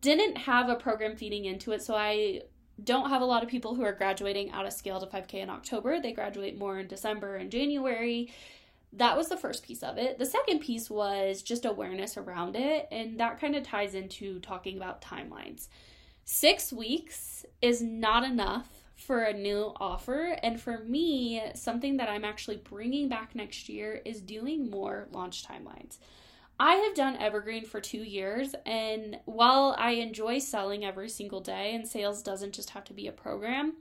didn't 0.01 0.37
have 0.37 0.69
a 0.69 0.77
program 0.77 1.17
feeding 1.17 1.45
into 1.45 1.73
it, 1.73 1.83
so 1.83 1.95
I 1.95 2.43
don't 2.83 3.11
have 3.11 3.23
a 3.23 3.27
lot 3.27 3.43
of 3.43 3.49
people 3.49 3.75
who 3.75 3.85
are 3.85 3.93
graduating 3.93 4.51
out 4.53 4.67
of 4.67 4.73
scale 4.73 5.01
to 5.01 5.07
5K 5.07 5.35
in 5.35 5.51
October. 5.51 6.01
They 6.01 6.13
graduate 6.13 6.59
more 6.59 6.79
in 6.79 6.89
December 6.89 7.37
and 7.37 7.51
January. 7.51 8.33
That 8.93 9.17
was 9.17 9.29
the 9.29 9.37
first 9.37 9.63
piece 9.63 9.83
of 9.83 9.99
it. 9.99 10.19
The 10.19 10.27
second 10.27 10.61
piece 10.61 10.91
was 10.91 11.43
just 11.43 11.65
awareness 11.65 12.17
around 12.17 12.57
it, 12.57 12.89
and 12.91 13.21
that 13.21 13.41
kind 13.41 13.55
of 13.55 13.63
ties 13.63 13.95
into 13.95 14.41
talking 14.41 14.77
about 14.77 15.03
timelines. 15.03 15.69
Six 16.25 16.73
weeks 16.73 17.45
is 17.61 17.83
not 17.83 18.25
enough 18.25 18.69
for 18.97 19.23
a 19.23 19.33
new 19.33 19.73
offer, 19.77 20.37
and 20.43 20.61
for 20.61 20.79
me, 20.79 21.43
something 21.55 21.97
that 21.99 22.09
I'm 22.09 22.25
actually 22.25 22.57
bringing 22.57 23.09
back 23.09 23.35
next 23.35 23.69
year 23.69 24.01
is 24.05 24.21
doing 24.21 24.71
more 24.71 25.09
launch 25.13 25.47
timelines. 25.47 25.99
I 26.61 26.75
have 26.75 26.95
done 26.95 27.17
Evergreen 27.17 27.65
for 27.65 27.81
two 27.81 28.03
years, 28.03 28.55
and 28.67 29.19
while 29.25 29.75
I 29.79 29.93
enjoy 29.93 30.41
selling 30.41 30.85
every 30.85 31.09
single 31.09 31.41
day, 31.41 31.75
and 31.75 31.89
sales 31.89 32.23
doesn't 32.23 32.53
just 32.53 32.71
have 32.71 32.85
to 32.85 32.93
be 32.93 33.07
a 33.07 33.13
program, 33.13 33.77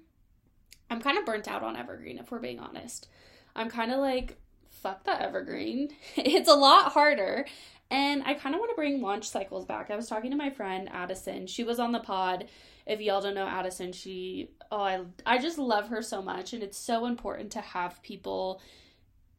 I'm 0.89 1.01
kind 1.01 1.17
of 1.17 1.25
burnt 1.25 1.50
out 1.50 1.62
on 1.62 1.75
Evergreen, 1.75 2.17
if 2.17 2.31
we're 2.31 2.39
being 2.39 2.57
honest. 2.57 3.09
I'm 3.53 3.69
kind 3.69 3.91
of 3.91 4.00
like, 4.00 4.38
fuck 4.69 5.03
the 5.03 5.21
Evergreen. 5.21 5.89
it's 6.15 6.50
a 6.50 6.55
lot 6.55 6.93
harder. 6.93 7.45
And 7.91 8.24
I 8.24 8.33
kind 8.33 8.55
of 8.55 8.59
want 8.59 8.71
to 8.71 8.75
bring 8.75 9.01
launch 9.01 9.27
cycles 9.27 9.65
back. 9.65 9.91
I 9.91 9.98
was 9.98 10.07
talking 10.07 10.31
to 10.31 10.38
my 10.38 10.50
friend 10.50 10.88
Addison. 10.89 11.48
She 11.48 11.65
was 11.65 11.81
on 11.81 11.91
the 11.91 12.00
pod. 12.00 12.45
If 12.86 13.01
y'all 13.01 13.19
don't 13.19 13.36
know 13.36 13.48
Addison, 13.48 13.91
she 13.91 14.51
oh 14.71 14.81
I 14.81 15.01
I 15.25 15.38
just 15.39 15.57
love 15.57 15.89
her 15.89 16.01
so 16.01 16.21
much 16.21 16.53
and 16.53 16.62
it's 16.62 16.77
so 16.77 17.07
important 17.07 17.51
to 17.53 17.62
have 17.62 18.01
people 18.03 18.62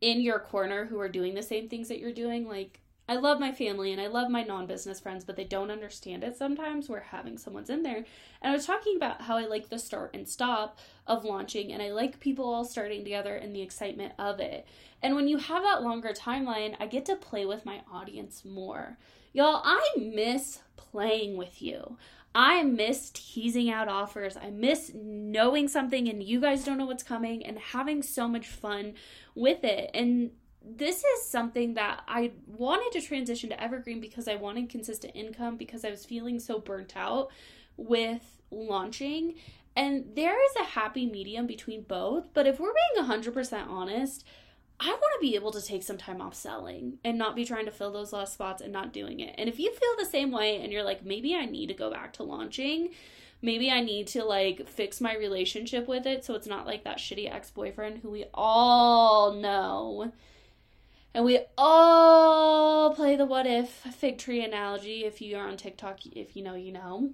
in 0.01 0.21
your 0.21 0.41
corner 0.41 0.85
who 0.85 0.99
are 0.99 1.09
doing 1.09 1.35
the 1.35 1.43
same 1.43 1.69
things 1.69 1.89
that 1.89 2.01
you're 2.01 2.13
doing 2.13 2.49
like 2.49 2.81
I 3.11 3.17
love 3.17 3.41
my 3.41 3.51
family 3.51 3.91
and 3.91 4.01
I 4.01 4.07
love 4.07 4.31
my 4.31 4.45
non 4.45 4.69
business 4.69 5.01
friends, 5.01 5.25
but 5.25 5.35
they 5.35 5.43
don't 5.43 5.73
understand 5.73 6.23
it 6.23 6.37
sometimes 6.37 6.89
where 6.89 7.01
having 7.01 7.39
someone's 7.39 7.69
in 7.69 7.83
there. 7.83 7.97
And 7.97 8.07
I 8.41 8.53
was 8.53 8.67
talking 8.67 8.95
about 8.95 9.23
how 9.23 9.37
I 9.37 9.47
like 9.47 9.69
the 9.69 9.81
start 9.81 10.13
and 10.15 10.29
stop 10.29 10.79
of 11.09 11.25
launching 11.25 11.73
and 11.73 11.83
I 11.83 11.91
like 11.91 12.21
people 12.21 12.49
all 12.49 12.65
starting 12.65 13.03
together 13.03 13.35
and 13.35 13.53
the 13.53 13.63
excitement 13.63 14.13
of 14.17 14.39
it. 14.39 14.65
And 15.03 15.17
when 15.17 15.27
you 15.27 15.39
have 15.39 15.65
that 15.65 15.83
longer 15.83 16.11
timeline, 16.11 16.77
I 16.79 16.87
get 16.87 17.05
to 17.07 17.17
play 17.17 17.45
with 17.45 17.67
my 17.67 17.81
audience 17.93 18.45
more. 18.45 18.97
Y'all, 19.33 19.61
I 19.65 19.91
miss 19.99 20.61
playing 20.77 21.37
with 21.37 21.61
you. 21.61 21.97
I 22.33 22.63
miss 22.63 23.11
teasing 23.13 23.71
out 23.71 23.89
offers. 23.89 24.37
I 24.37 24.51
miss 24.51 24.93
knowing 24.95 25.67
something 25.67 26.09
and 26.09 26.23
you 26.23 26.41
guys 26.41 26.63
don't 26.63 26.79
know 26.79 26.87
what's 26.87 27.03
coming 27.03 27.45
and 27.45 27.59
having 27.59 28.05
so 28.05 28.29
much 28.29 28.47
fun 28.47 28.95
with 29.35 29.65
it. 29.65 29.91
And 29.95 30.31
this 30.65 31.03
is 31.03 31.27
something 31.27 31.75
that 31.75 32.03
I 32.07 32.33
wanted 32.47 32.93
to 32.93 33.07
transition 33.07 33.49
to 33.51 33.63
Evergreen 33.63 34.01
because 34.01 34.29
I 34.29 34.37
wanted 34.37 34.69
consistent 34.69 35.17
income 35.17 35.57
because 35.57 35.85
I 35.85 35.91
was 35.91 36.05
feeling 36.05 36.39
so 36.39 36.59
burnt 36.59 36.97
out 36.97 37.31
with 37.77 38.41
launching. 38.51 39.35
And 39.75 40.13
there 40.15 40.37
is 40.45 40.57
a 40.57 40.65
happy 40.65 41.07
medium 41.07 41.47
between 41.47 41.83
both. 41.83 42.35
But 42.35 42.47
if 42.47 42.61
we're 42.61 42.75
being 42.95 43.09
100% 43.09 43.69
honest, 43.69 44.25
I 44.79 44.89
want 44.89 45.15
to 45.15 45.21
be 45.21 45.35
able 45.35 45.53
to 45.53 45.63
take 45.63 45.83
some 45.83 45.99
time 45.99 46.21
off 46.21 46.35
selling 46.35 46.99
and 47.05 47.17
not 47.17 47.37
be 47.37 47.45
trying 47.45 47.67
to 47.67 47.71
fill 47.71 47.93
those 47.93 48.13
last 48.13 48.35
spots 48.35 48.63
and 48.63 48.73
not 48.73 48.93
doing 48.93 49.21
it. 49.21 49.35
And 49.39 49.49
if 49.49 49.59
you 49.59 49.71
feel 49.73 49.97
the 49.99 50.11
same 50.11 50.31
way 50.31 50.61
and 50.63 50.73
you're 50.73 50.83
like, 50.83 51.05
maybe 51.05 51.35
I 51.35 51.45
need 51.45 51.69
to 51.69 51.75
go 51.75 51.91
back 51.91 52.15
to 52.15 52.23
launching, 52.23 52.91
maybe 53.43 53.71
I 53.71 53.81
need 53.81 54.07
to 54.09 54.25
like 54.25 54.69
fix 54.69 55.01
my 55.01 55.15
relationship 55.17 55.87
with 55.89 56.07
it 56.07 56.25
so 56.25 56.35
it's 56.35 56.47
not 56.47 56.67
like 56.67 56.85
that 56.85 56.99
shitty 56.99 57.31
ex 57.33 57.51
boyfriend 57.51 57.99
who 57.99 58.11
we 58.11 58.27
all 58.35 59.35
know 59.35 60.13
and 61.15 61.25
we 61.25 61.41
all 61.59 62.95
play 62.95 63.17
the 63.17 63.27
what 63.27 63.47
if 63.47 63.69
fig 63.69 64.19
tree 64.19 64.45
analogy. 64.45 65.05
If 65.05 65.21
you 65.21 65.37
are 65.37 65.49
on 65.49 65.57
TikTok, 65.57 66.07
if 66.07 66.37
you 66.37 66.43
know, 66.43 66.55
you 66.55 66.73
know. 66.73 67.11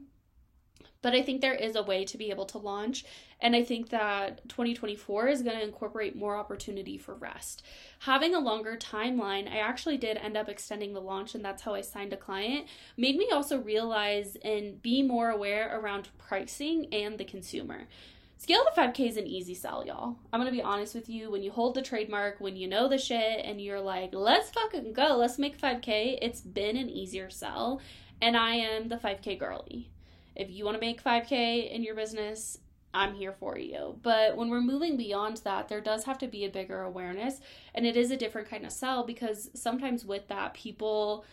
But 1.03 1.15
I 1.15 1.23
think 1.23 1.41
there 1.41 1.55
is 1.55 1.77
a 1.77 1.83
way 1.83 2.05
to 2.05 2.19
be 2.19 2.31
able 2.31 2.47
to 2.47 2.59
launch. 2.59 3.05
And 3.41 3.55
I 3.55 3.63
think 3.63 3.91
that 3.91 4.49
2024 4.49 5.29
is 5.29 5.43
going 5.43 5.57
to 5.57 5.63
incorporate 5.63 6.17
more 6.17 6.37
opportunity 6.37 6.99
for 6.99 7.15
rest. 7.15 7.63
Having 8.01 8.35
a 8.35 8.41
longer 8.41 8.77
timeline, 8.77 9.49
I 9.49 9.59
actually 9.59 9.99
did 9.99 10.17
end 10.17 10.37
up 10.37 10.49
extending 10.49 10.95
the 10.95 11.01
launch, 11.01 11.35
and 11.35 11.45
that's 11.45 11.63
how 11.63 11.75
I 11.75 11.83
signed 11.83 12.13
a 12.13 12.17
client, 12.17 12.67
made 12.97 13.17
me 13.17 13.31
also 13.31 13.61
realize 13.61 14.37
and 14.43 14.81
be 14.83 15.03
more 15.03 15.31
aware 15.31 15.79
around 15.79 16.09
pricing 16.19 16.87
and 16.93 17.19
the 17.19 17.25
consumer. 17.25 17.87
Scale 18.39 18.65
to 18.65 18.81
5K 18.81 19.09
is 19.09 19.17
an 19.17 19.27
easy 19.27 19.55
sell, 19.55 19.85
y'all. 19.87 20.17
I'm 20.33 20.41
gonna 20.41 20.51
be 20.51 20.63
honest 20.63 20.95
with 20.95 21.09
you. 21.09 21.31
When 21.31 21.43
you 21.43 21.51
hold 21.51 21.75
the 21.75 21.83
trademark, 21.83 22.39
when 22.39 22.55
you 22.55 22.69
know 22.69 22.87
the 22.87 22.99
shit, 22.99 23.45
and 23.45 23.61
you're 23.61 23.81
like, 23.81 24.11
let's 24.13 24.51
fucking 24.51 24.93
go, 24.93 25.17
let's 25.17 25.39
make 25.39 25.59
5K, 25.59 26.19
it's 26.21 26.43
been 26.43 26.77
an 26.77 26.91
easier 26.91 27.31
sell. 27.31 27.81
And 28.21 28.37
I 28.37 28.55
am 28.57 28.89
the 28.89 28.99
5K 28.99 29.39
girly. 29.39 29.91
If 30.35 30.51
you 30.51 30.65
wanna 30.67 30.79
make 30.79 31.03
5K 31.03 31.71
in 31.71 31.83
your 31.83 31.95
business, 31.95 32.59
I'm 32.93 33.15
here 33.15 33.33
for 33.33 33.59
you. 33.59 33.99
But 34.03 34.37
when 34.37 34.51
we're 34.51 34.61
moving 34.61 34.97
beyond 34.97 35.39
that, 35.39 35.69
there 35.69 35.81
does 35.81 36.05
have 36.05 36.19
to 36.19 36.29
be 36.29 36.45
a 36.45 36.51
bigger 36.51 36.83
awareness, 36.83 37.41
and 37.75 37.87
it 37.87 37.97
is 37.97 38.11
a 38.11 38.17
different 38.17 38.51
kind 38.51 38.67
of 38.67 38.73
sell 38.73 39.03
because 39.03 39.51
sometimes 39.55 40.05
with 40.05 40.29
that, 40.29 40.55
people 40.55 41.25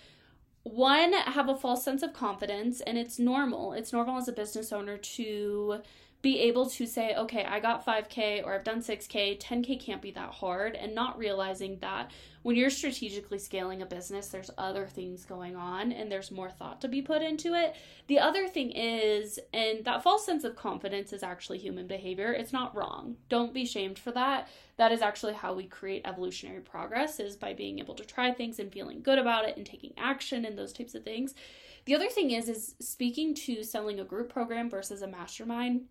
one 0.63 1.11
have 1.11 1.49
a 1.49 1.57
false 1.57 1.83
sense 1.83 2.01
of 2.01 2.13
confidence, 2.13 2.79
and 2.79 2.97
it's 2.97 3.19
normal. 3.19 3.73
It's 3.73 3.91
normal 3.91 4.17
as 4.17 4.29
a 4.29 4.33
business 4.33 4.71
owner 4.71 4.97
to 4.97 5.81
be 6.23 6.39
able 6.39 6.69
to 6.69 6.87
say, 6.87 7.13
okay, 7.15 7.43
I 7.43 7.59
got 7.59 7.85
5K 7.85 8.45
or 8.45 8.55
I've 8.55 8.63
done 8.63 8.81
6K, 8.81 9.41
10K 9.41 9.77
can't 9.77 10.01
be 10.01 10.11
that 10.11 10.31
hard, 10.31 10.73
and 10.73 10.95
not 10.95 11.17
realizing 11.17 11.77
that 11.79 12.11
when 12.43 12.55
you're 12.55 12.69
strategically 12.69 13.37
scaling 13.37 13.81
a 13.81 13.85
business, 13.85 14.29
there's 14.29 14.49
other 14.57 14.87
things 14.87 15.25
going 15.25 15.57
on 15.57 15.91
and 15.91 16.09
there's 16.09 16.31
more 16.31 16.49
thought 16.49 16.79
to 16.79 16.87
be 16.87 17.01
put 17.01 17.21
into 17.21 17.53
it. 17.55 17.75
The 18.07 18.19
other 18.19 18.47
thing 18.47 18.71
is, 18.71 19.37
and 19.53 19.83
that 19.83 20.01
false 20.01 20.25
sense 20.25 20.45
of 20.45 20.55
confidence 20.55 21.11
is 21.11 21.23
actually 21.23 21.57
human 21.57 21.87
behavior. 21.87 22.31
It's 22.31 22.53
not 22.53 22.73
wrong. 22.73 23.17
Don't 23.27 23.53
be 23.53 23.65
shamed 23.65 23.99
for 23.99 24.11
that. 24.11 24.47
That 24.77 24.93
is 24.93 25.01
actually 25.01 25.33
how 25.33 25.53
we 25.53 25.65
create 25.65 26.03
evolutionary 26.05 26.61
progress 26.61 27.19
is 27.19 27.35
by 27.35 27.53
being 27.53 27.79
able 27.79 27.95
to 27.95 28.05
try 28.05 28.31
things 28.31 28.59
and 28.59 28.71
feeling 28.71 29.01
good 29.01 29.19
about 29.19 29.45
it 29.45 29.57
and 29.57 29.65
taking 29.65 29.91
action 29.97 30.45
and 30.45 30.57
those 30.57 30.71
types 30.71 30.95
of 30.95 31.03
things. 31.03 31.35
The 31.83 31.95
other 31.95 32.07
thing 32.07 32.31
is 32.31 32.47
is 32.47 32.75
speaking 32.79 33.35
to 33.35 33.61
selling 33.61 33.99
a 33.99 34.05
group 34.05 34.31
program 34.31 34.69
versus 34.69 35.01
a 35.01 35.07
mastermind 35.07 35.81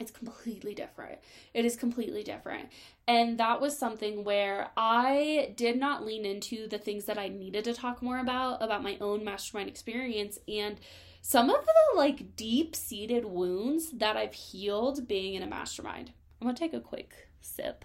it's 0.00 0.10
completely 0.10 0.74
different. 0.74 1.18
It 1.52 1.64
is 1.64 1.76
completely 1.76 2.22
different. 2.22 2.70
And 3.06 3.38
that 3.38 3.60
was 3.60 3.78
something 3.78 4.24
where 4.24 4.70
I 4.76 5.52
did 5.56 5.78
not 5.78 6.04
lean 6.04 6.24
into 6.24 6.66
the 6.66 6.78
things 6.78 7.04
that 7.04 7.18
I 7.18 7.28
needed 7.28 7.64
to 7.64 7.74
talk 7.74 8.02
more 8.02 8.18
about, 8.18 8.62
about 8.62 8.82
my 8.82 8.96
own 9.00 9.22
mastermind 9.24 9.68
experience. 9.68 10.38
And 10.48 10.80
some 11.20 11.50
of 11.50 11.64
the 11.64 11.98
like 11.98 12.34
deep 12.34 12.74
seated 12.74 13.26
wounds 13.26 13.90
that 13.90 14.16
I've 14.16 14.34
healed 14.34 15.06
being 15.06 15.34
in 15.34 15.42
a 15.42 15.46
mastermind. 15.46 16.12
I'm 16.40 16.46
gonna 16.46 16.56
take 16.56 16.72
a 16.72 16.80
quick 16.80 17.28
sip. 17.42 17.84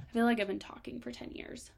I 0.00 0.12
feel 0.12 0.24
like 0.24 0.40
I've 0.40 0.48
been 0.48 0.58
talking 0.58 1.00
for 1.00 1.12
10 1.12 1.30
years. 1.32 1.70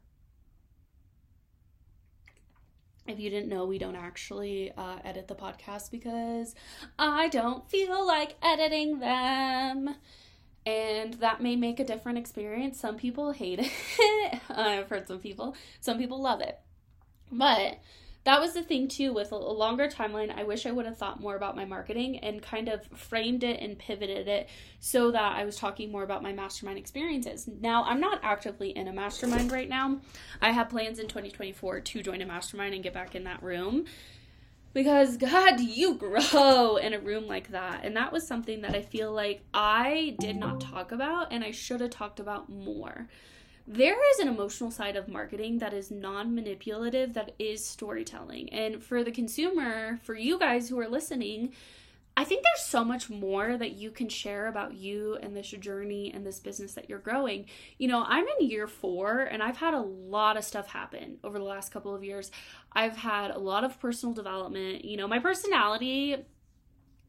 If 3.07 3.19
you 3.19 3.29
didn't 3.29 3.49
know, 3.49 3.65
we 3.65 3.77
don't 3.77 3.95
actually 3.95 4.71
uh, 4.77 4.97
edit 5.03 5.27
the 5.27 5.35
podcast 5.35 5.91
because 5.91 6.55
I 6.99 7.29
don't 7.29 7.69
feel 7.69 8.05
like 8.05 8.35
editing 8.41 8.99
them. 8.99 9.95
And 10.65 11.13
that 11.15 11.41
may 11.41 11.55
make 11.55 11.79
a 11.79 11.85
different 11.85 12.17
experience. 12.17 12.77
Some 12.77 12.97
people 12.97 13.31
hate 13.31 13.59
it. 13.99 14.41
I've 14.49 14.89
heard 14.89 15.07
some 15.07 15.19
people. 15.19 15.55
Some 15.79 15.97
people 15.97 16.21
love 16.21 16.41
it. 16.41 16.59
But 17.31 17.79
that 18.27 18.41
was 18.41 18.53
the 18.53 18.61
thing 18.61 18.89
too 18.89 19.13
with 19.13 19.31
a 19.31 19.37
longer 19.37 19.87
timeline 19.87 20.37
i 20.37 20.43
wish 20.43 20.65
i 20.65 20.71
would 20.71 20.85
have 20.85 20.97
thought 20.97 21.21
more 21.21 21.37
about 21.37 21.55
my 21.55 21.63
marketing 21.63 22.19
and 22.19 22.41
kind 22.41 22.67
of 22.67 22.85
framed 22.87 23.41
it 23.41 23.61
and 23.61 23.79
pivoted 23.79 24.27
it 24.27 24.49
so 24.81 25.11
that 25.11 25.31
i 25.37 25.45
was 25.45 25.55
talking 25.55 25.89
more 25.89 26.03
about 26.03 26.21
my 26.21 26.33
mastermind 26.33 26.77
experiences. 26.77 27.47
Now 27.61 27.85
i'm 27.85 28.01
not 28.01 28.19
actively 28.23 28.71
in 28.71 28.89
a 28.89 28.93
mastermind 28.93 29.51
right 29.51 29.69
now. 29.69 29.99
I 30.41 30.51
have 30.51 30.69
plans 30.69 30.99
in 30.99 31.07
2024 31.07 31.79
to 31.79 32.03
join 32.03 32.21
a 32.21 32.25
mastermind 32.25 32.73
and 32.73 32.83
get 32.83 32.93
back 32.93 33.15
in 33.15 33.23
that 33.23 33.41
room 33.41 33.85
because 34.73 35.15
god 35.15 35.61
you 35.61 35.95
grow 35.95 36.75
in 36.75 36.93
a 36.93 36.99
room 36.99 37.27
like 37.27 37.51
that? 37.51 37.85
And 37.85 37.95
that 37.95 38.11
was 38.11 38.27
something 38.27 38.61
that 38.61 38.75
i 38.75 38.81
feel 38.81 39.13
like 39.13 39.41
i 39.53 40.17
did 40.19 40.35
not 40.35 40.59
talk 40.59 40.91
about 40.91 41.31
and 41.31 41.45
i 41.45 41.51
should 41.51 41.79
have 41.79 41.91
talked 41.91 42.19
about 42.19 42.49
more 42.49 43.07
there 43.67 43.97
is 44.13 44.19
an 44.19 44.29
emotional 44.29 44.71
side 44.71 44.95
of 44.95 45.09
marketing 45.09 45.59
that 45.59 45.73
is 45.73 45.91
non 45.91 46.33
manipulative, 46.33 47.13
that 47.13 47.35
is 47.37 47.65
storytelling. 47.65 48.49
And 48.53 48.81
for 48.81 49.03
the 49.03 49.11
consumer, 49.11 49.99
for 50.03 50.15
you 50.15 50.39
guys 50.39 50.69
who 50.69 50.79
are 50.79 50.87
listening, 50.87 51.53
I 52.15 52.23
think 52.23 52.41
there's 52.41 52.65
so 52.65 52.83
much 52.83 53.11
more 53.11 53.57
that 53.57 53.73
you 53.73 53.91
can 53.91 54.09
share 54.09 54.47
about 54.47 54.73
you 54.73 55.19
and 55.21 55.35
this 55.35 55.51
journey 55.51 56.11
and 56.11 56.25
this 56.25 56.39
business 56.39 56.73
that 56.73 56.89
you're 56.89 56.97
growing. 56.97 57.45
You 57.77 57.89
know, 57.89 58.03
I'm 58.07 58.25
in 58.39 58.49
year 58.49 58.67
four 58.67 59.19
and 59.19 59.43
I've 59.43 59.57
had 59.57 59.75
a 59.75 59.81
lot 59.81 60.35
of 60.35 60.43
stuff 60.43 60.67
happen 60.67 61.17
over 61.23 61.37
the 61.37 61.45
last 61.45 61.71
couple 61.71 61.93
of 61.93 62.03
years. 62.03 62.31
I've 62.71 62.97
had 62.97 63.29
a 63.31 63.37
lot 63.37 63.63
of 63.63 63.79
personal 63.79 64.15
development. 64.15 64.83
You 64.83 64.97
know, 64.97 65.07
my 65.07 65.19
personality 65.19 66.15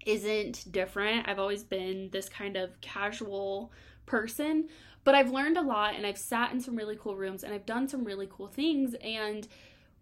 isn't 0.05 0.71
different. 0.71 1.27
I've 1.27 1.39
always 1.39 1.63
been 1.63 2.11
this 2.11 2.29
kind 2.29 2.57
of 2.59 2.79
casual 2.83 3.73
person, 4.05 4.69
but 5.09 5.15
I've 5.15 5.31
learned 5.31 5.57
a 5.57 5.63
lot 5.63 5.95
and 5.95 6.05
I've 6.05 6.19
sat 6.19 6.53
in 6.53 6.61
some 6.61 6.77
really 6.77 6.95
cool 7.01 7.17
rooms 7.17 7.43
and 7.43 7.55
I've 7.55 7.65
done 7.65 7.89
some 7.89 8.05
really 8.05 8.29
cool 8.31 8.47
things. 8.47 8.95
And 9.03 9.49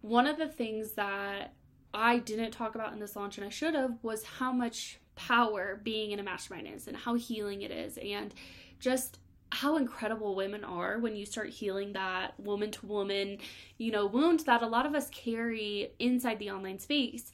one 0.01 0.27
of 0.27 0.37
the 0.37 0.49
things 0.49 0.95
that 0.95 1.55
I 1.95 2.19
didn't 2.19 2.51
talk 2.51 2.75
about 2.75 2.93
in 2.93 2.99
this 2.99 3.15
launch 3.15 3.39
and 3.39 3.47
I 3.47 3.49
should 3.49 3.77
have 3.77 4.03
was 4.03 4.25
how 4.25 4.51
much 4.51 4.99
power 5.15 5.81
being 5.85 6.11
in 6.11 6.19
a 6.19 6.25
mastermind 6.25 6.67
is 6.67 6.89
and 6.89 6.97
how 6.97 7.15
healing 7.15 7.63
it 7.63 7.71
is 7.71 7.99
and 7.99 8.35
just 8.81 9.21
how 9.53 9.77
incredible 9.77 10.35
women 10.35 10.65
are 10.65 10.99
when 10.99 11.15
you 11.15 11.25
start 11.25 11.51
healing 11.51 11.93
that 11.93 12.33
woman 12.41 12.73
to 12.73 12.85
woman, 12.87 13.39
you 13.79 13.93
know, 13.93 14.07
wound 14.07 14.41
that 14.41 14.63
a 14.63 14.67
lot 14.67 14.87
of 14.87 14.97
us 14.97 15.09
carry 15.11 15.93
inside 16.01 16.41
the 16.41 16.51
online 16.51 16.81
space. 16.81 17.31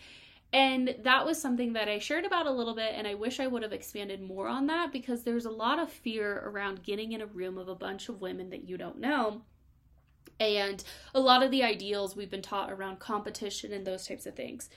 And 0.53 0.97
that 1.03 1.25
was 1.25 1.41
something 1.41 1.73
that 1.73 1.89
I 1.89 1.99
shared 1.99 2.27
about 2.27 2.47
a 2.47 2.51
little 2.51 2.75
bit, 2.75 2.93
and 2.95 3.07
I 3.07 3.15
wish 3.15 3.41
I 3.41 3.47
would 3.47 3.63
have 3.63 3.73
expanded 3.73 4.21
more 4.21 4.49
on 4.49 4.67
that 4.67 4.93
because 4.93 5.23
there's 5.23 5.47
a 5.47 5.51
lot 5.51 5.79
of 5.79 5.91
fear 5.91 6.43
around 6.45 6.83
getting 6.83 7.13
in 7.13 7.23
a 7.23 7.27
room 7.27 7.57
of 7.57 7.69
a 7.69 7.75
bunch 7.75 8.11
of 8.11 8.21
women 8.21 8.51
that 8.51 8.69
you 8.69 8.77
don't 8.77 8.99
know 8.99 9.43
and 10.43 10.83
a 11.15 11.21
lot 11.21 11.43
of 11.43 11.51
the 11.51 11.63
ideals 11.63 12.17
we've 12.17 12.31
been 12.31 12.43
taught 12.43 12.71
around 12.71 12.99
competition 12.99 13.73
and 13.73 13.87
those 13.87 14.07
types 14.07 14.27
of 14.27 14.35
things. 14.35 14.69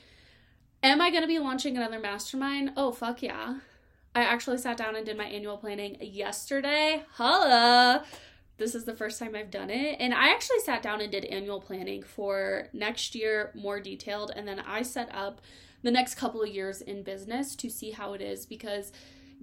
Am 0.83 1.01
I 1.01 1.09
going 1.09 1.23
to 1.23 1.27
be 1.27 1.39
launching 1.39 1.75
another 1.75 1.99
mastermind? 1.99 2.71
Oh, 2.77 2.91
fuck 2.91 3.23
yeah. 3.23 3.59
I 4.13 4.21
actually 4.21 4.59
sat 4.59 4.77
down 4.77 4.95
and 4.95 5.05
did 5.05 5.17
my 5.17 5.25
annual 5.25 5.57
planning 5.57 5.97
yesterday. 5.99 7.03
Holla! 7.13 8.05
This 8.57 8.75
is 8.75 8.85
the 8.85 8.95
first 8.95 9.19
time 9.19 9.35
I've 9.35 9.51
done 9.51 9.69
it. 9.69 9.97
And 9.99 10.13
I 10.13 10.29
actually 10.29 10.59
sat 10.59 10.81
down 10.81 11.01
and 11.01 11.11
did 11.11 11.25
annual 11.25 11.59
planning 11.59 12.03
for 12.03 12.69
next 12.73 13.15
year, 13.15 13.51
more 13.53 13.79
detailed. 13.79 14.31
And 14.35 14.47
then 14.47 14.59
I 14.59 14.81
set 14.81 15.13
up 15.13 15.41
the 15.83 15.91
next 15.91 16.15
couple 16.15 16.41
of 16.41 16.49
years 16.49 16.81
in 16.81 17.03
business 17.03 17.55
to 17.57 17.69
see 17.69 17.91
how 17.91 18.13
it 18.13 18.21
is 18.21 18.45
because 18.45 18.91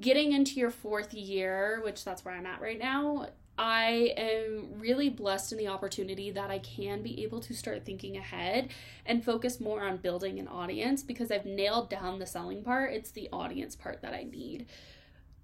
getting 0.01 0.33
into 0.33 0.59
your 0.59 0.71
fourth 0.71 1.13
year, 1.13 1.81
which 1.85 2.05
that's 2.05 2.25
where 2.25 2.35
I'm 2.35 2.47
at 2.47 2.61
right 2.61 2.79
now, 2.79 3.29
I 3.59 4.15
am 4.17 4.69
really 4.79 5.11
blessed 5.11 5.53
in 5.53 5.59
the 5.59 5.69
opportunity 5.69 6.31
that 6.31 6.51
I 6.51 6.59
can 6.61 7.03
be 7.03 7.23
able 7.23 7.41
to 7.41 7.55
start 7.55 7.85
thinking 7.85 8.17
ahead 8.17 8.71
and 9.05 9.23
focus 9.23 9.61
more 9.61 9.83
on 9.83 9.99
building 9.99 10.39
an 10.39 10.49
audience 10.49 11.03
because 11.03 11.31
I've 11.31 11.45
nailed 11.45 11.91
down 11.91 12.19
the 12.19 12.27
selling 12.27 12.65
part. 12.65 12.95
It's 12.95 13.11
the 13.11 13.29
audience 13.31 13.77
part 13.77 14.01
that 14.03 14.15
I 14.15 14.25
need. 14.25 14.67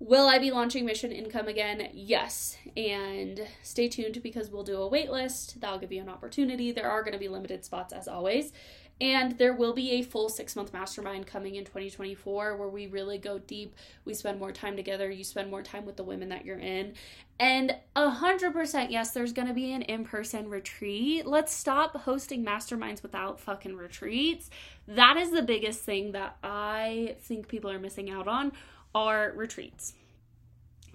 Will 0.00 0.28
I 0.28 0.38
be 0.38 0.52
launching 0.52 0.84
Mission 0.84 1.10
Income 1.10 1.48
again? 1.48 1.88
Yes. 1.92 2.56
And 2.76 3.46
stay 3.62 3.88
tuned 3.88 4.22
because 4.22 4.48
we'll 4.48 4.62
do 4.62 4.80
a 4.80 4.86
wait 4.86 5.10
list. 5.10 5.60
That'll 5.60 5.78
give 5.78 5.90
you 5.90 6.00
an 6.00 6.08
opportunity. 6.08 6.70
There 6.70 6.88
are 6.88 7.02
going 7.02 7.14
to 7.14 7.18
be 7.18 7.28
limited 7.28 7.64
spots 7.64 7.92
as 7.92 8.06
always. 8.06 8.52
And 9.00 9.38
there 9.38 9.54
will 9.54 9.74
be 9.74 9.92
a 9.92 10.02
full 10.02 10.28
six 10.28 10.56
month 10.56 10.72
mastermind 10.72 11.26
coming 11.26 11.54
in 11.56 11.64
2024 11.64 12.56
where 12.56 12.68
we 12.68 12.86
really 12.86 13.18
go 13.18 13.38
deep. 13.38 13.74
We 14.04 14.14
spend 14.14 14.38
more 14.38 14.52
time 14.52 14.76
together. 14.76 15.10
You 15.10 15.24
spend 15.24 15.50
more 15.50 15.62
time 15.62 15.84
with 15.84 15.96
the 15.96 16.04
women 16.04 16.28
that 16.30 16.44
you're 16.44 16.58
in. 16.58 16.94
And 17.40 17.76
100% 17.94 18.90
yes, 18.90 19.12
there's 19.12 19.32
going 19.32 19.46
to 19.46 19.54
be 19.54 19.72
an 19.72 19.82
in 19.82 20.04
person 20.04 20.48
retreat. 20.48 21.26
Let's 21.26 21.52
stop 21.52 21.96
hosting 21.96 22.44
masterminds 22.44 23.02
without 23.02 23.38
fucking 23.38 23.76
retreats. 23.76 24.50
That 24.88 25.16
is 25.16 25.30
the 25.30 25.42
biggest 25.42 25.82
thing 25.82 26.12
that 26.12 26.36
I 26.42 27.16
think 27.20 27.46
people 27.46 27.70
are 27.70 27.78
missing 27.78 28.10
out 28.10 28.26
on 28.26 28.52
are 28.98 29.32
retreats. 29.36 29.94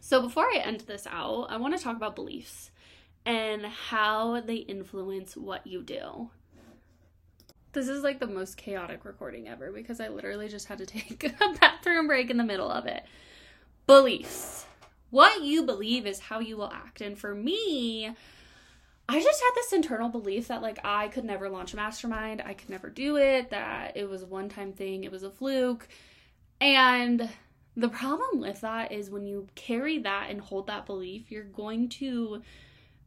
So 0.01 0.21
before 0.21 0.43
I 0.43 0.57
end 0.57 0.81
this 0.81 1.07
out, 1.09 1.47
I 1.49 1.55
want 1.55 1.77
to 1.77 1.81
talk 1.81 1.95
about 1.95 2.15
beliefs 2.15 2.69
and 3.25 3.65
how 3.65 4.41
they 4.41 4.57
influence 4.57 5.37
what 5.37 5.65
you 5.65 5.81
do. 5.81 6.29
This 7.71 7.87
is 7.87 8.03
like 8.03 8.19
the 8.19 8.27
most 8.27 8.57
chaotic 8.57 9.05
recording 9.05 9.47
ever 9.47 9.71
because 9.71 10.01
I 10.01 10.09
literally 10.09 10.49
just 10.49 10.67
had 10.67 10.79
to 10.79 10.85
take 10.85 11.23
a 11.23 11.53
bathroom 11.61 12.07
break 12.07 12.29
in 12.29 12.35
the 12.35 12.43
middle 12.43 12.69
of 12.69 12.85
it. 12.87 13.03
Beliefs. 13.87 14.65
What 15.09 15.41
you 15.41 15.63
believe 15.63 16.05
is 16.05 16.19
how 16.19 16.39
you 16.39 16.57
will 16.57 16.71
act. 16.73 16.99
And 16.99 17.17
for 17.17 17.33
me, 17.33 18.13
I 19.07 19.21
just 19.21 19.41
had 19.41 19.51
this 19.55 19.71
internal 19.71 20.09
belief 20.09 20.49
that 20.49 20.61
like 20.61 20.79
I 20.83 21.07
could 21.07 21.23
never 21.23 21.47
launch 21.47 21.71
a 21.71 21.77
mastermind, 21.77 22.43
I 22.45 22.53
could 22.53 22.69
never 22.69 22.89
do 22.89 23.15
it, 23.15 23.51
that 23.51 23.95
it 23.95 24.09
was 24.09 24.23
a 24.23 24.25
one 24.25 24.49
time 24.49 24.73
thing, 24.73 25.05
it 25.05 25.11
was 25.11 25.23
a 25.23 25.31
fluke. 25.31 25.87
And 26.59 27.29
the 27.75 27.89
problem 27.89 28.39
with 28.39 28.61
that 28.61 28.91
is 28.91 29.09
when 29.09 29.25
you 29.25 29.47
carry 29.55 29.99
that 29.99 30.27
and 30.29 30.39
hold 30.39 30.67
that 30.67 30.85
belief, 30.85 31.31
you're 31.31 31.43
going 31.43 31.89
to 31.89 32.41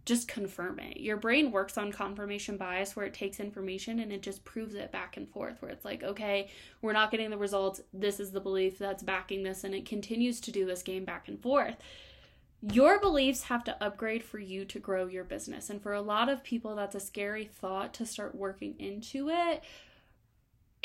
just 0.04 0.28
confirm 0.28 0.78
it. 0.78 0.98
Your 0.98 1.16
brain 1.16 1.50
works 1.50 1.76
on 1.76 1.90
confirmation 1.90 2.56
bias 2.56 2.94
where 2.94 3.06
it 3.06 3.12
takes 3.12 3.40
information 3.40 3.98
and 3.98 4.12
it 4.12 4.22
just 4.22 4.44
proves 4.44 4.74
it 4.74 4.92
back 4.92 5.16
and 5.16 5.28
forth, 5.28 5.60
where 5.60 5.70
it's 5.70 5.84
like, 5.84 6.04
okay, 6.04 6.48
we're 6.80 6.92
not 6.92 7.10
getting 7.10 7.28
the 7.28 7.36
results. 7.36 7.80
This 7.92 8.20
is 8.20 8.30
the 8.30 8.40
belief 8.40 8.78
that's 8.78 9.02
backing 9.02 9.42
this, 9.42 9.64
and 9.64 9.74
it 9.74 9.84
continues 9.84 10.40
to 10.42 10.52
do 10.52 10.64
this 10.64 10.82
game 10.84 11.04
back 11.04 11.26
and 11.26 11.42
forth. 11.42 11.76
Your 12.72 13.00
beliefs 13.00 13.42
have 13.44 13.64
to 13.64 13.84
upgrade 13.84 14.22
for 14.22 14.38
you 14.38 14.64
to 14.66 14.78
grow 14.78 15.06
your 15.06 15.24
business. 15.24 15.70
And 15.70 15.82
for 15.82 15.92
a 15.92 16.00
lot 16.00 16.28
of 16.28 16.42
people, 16.42 16.74
that's 16.74 16.94
a 16.94 17.00
scary 17.00 17.44
thought 17.44 17.92
to 17.94 18.06
start 18.06 18.34
working 18.34 18.76
into 18.78 19.28
it. 19.28 19.62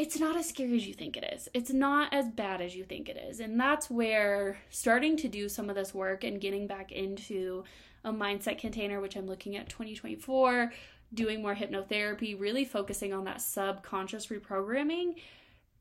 It's 0.02 0.20
not 0.20 0.36
as 0.36 0.50
scary 0.50 0.76
as 0.78 0.88
you 0.88 0.96
think 0.96 1.16
it 1.16 1.32
is. 1.32 1.48
It's 1.54 1.72
not 1.72 2.12
as 2.12 2.28
bad 2.28 2.60
as 2.60 2.76
you 2.76 2.84
think 2.84 3.08
it 3.08 3.18
is. 3.18 3.40
And 3.40 3.60
that's 3.60 3.88
where 3.88 4.58
starting 4.72 5.16
to 5.18 5.28
do 5.28 5.48
some 5.48 5.70
of 5.70 5.76
this 5.76 5.94
work 5.94 6.24
and 6.24 6.42
getting 6.42 6.66
back 6.66 6.92
into 6.92 7.66
a 8.04 8.12
mindset 8.12 8.58
container, 8.58 9.00
which 9.00 9.16
I'm 9.16 9.28
looking 9.28 9.56
at 9.58 9.70
2024, 9.70 10.74
doing 11.14 11.44
more 11.44 11.54
hypnotherapy, 11.54 12.40
really 12.40 12.66
focusing 12.66 13.14
on 13.14 13.26
that 13.26 13.44
subconscious 13.44 14.26
reprogramming 14.26 15.18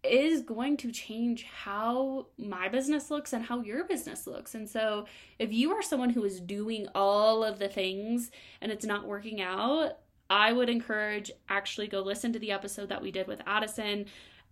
is 0.05 0.43
going 0.43 0.77
to 0.77 0.93
change 0.93 1.45
how 1.45 2.27
my 2.37 2.69
business 2.69 3.11
looks 3.11 3.33
and 3.33 3.43
how 3.47 3.63
your 3.63 3.85
business 3.85 4.27
looks. 4.27 4.55
And 4.55 4.69
so, 4.69 5.07
if 5.39 5.51
you 5.51 5.73
are 5.73 5.83
someone 5.83 6.11
who 6.11 6.25
is 6.25 6.41
doing 6.41 6.89
all 6.95 7.43
of 7.43 7.59
the 7.59 7.69
things 7.69 8.31
and 8.61 8.71
it's 8.71 8.85
not 8.85 9.07
working 9.07 9.41
out, 9.41 9.97
I 10.31 10.53
would 10.53 10.71
encourage 10.71 11.33
actually 11.49 11.89
go 11.89 12.01
listen 12.01 12.33
to 12.33 12.39
the 12.39 12.53
episode 12.53 12.89
that 12.89 13.03
we 13.03 13.11
did 13.11 13.27
with 13.27 13.43
Addison. 13.47 14.07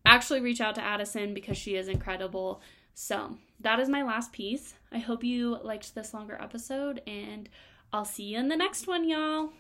Actually, 0.05 0.41
reach 0.41 0.61
out 0.61 0.75
to 0.75 0.83
Addison 0.83 1.33
because 1.33 1.57
she 1.57 1.77
is 1.77 1.87
incredible. 1.89 2.61
So, 2.95 3.39
that 3.61 3.79
is 3.79 3.89
my 3.89 4.03
last 4.03 4.33
piece. 4.33 4.75
I 4.91 4.99
hope 4.99 5.23
you 5.23 5.59
liked 5.63 5.95
this 5.95 6.13
longer 6.13 6.37
episode, 6.41 7.01
and 7.07 7.49
I'll 7.93 8.05
see 8.05 8.25
you 8.25 8.39
in 8.39 8.49
the 8.49 8.57
next 8.57 8.89
one, 8.89 9.09
y'all. 9.09 9.51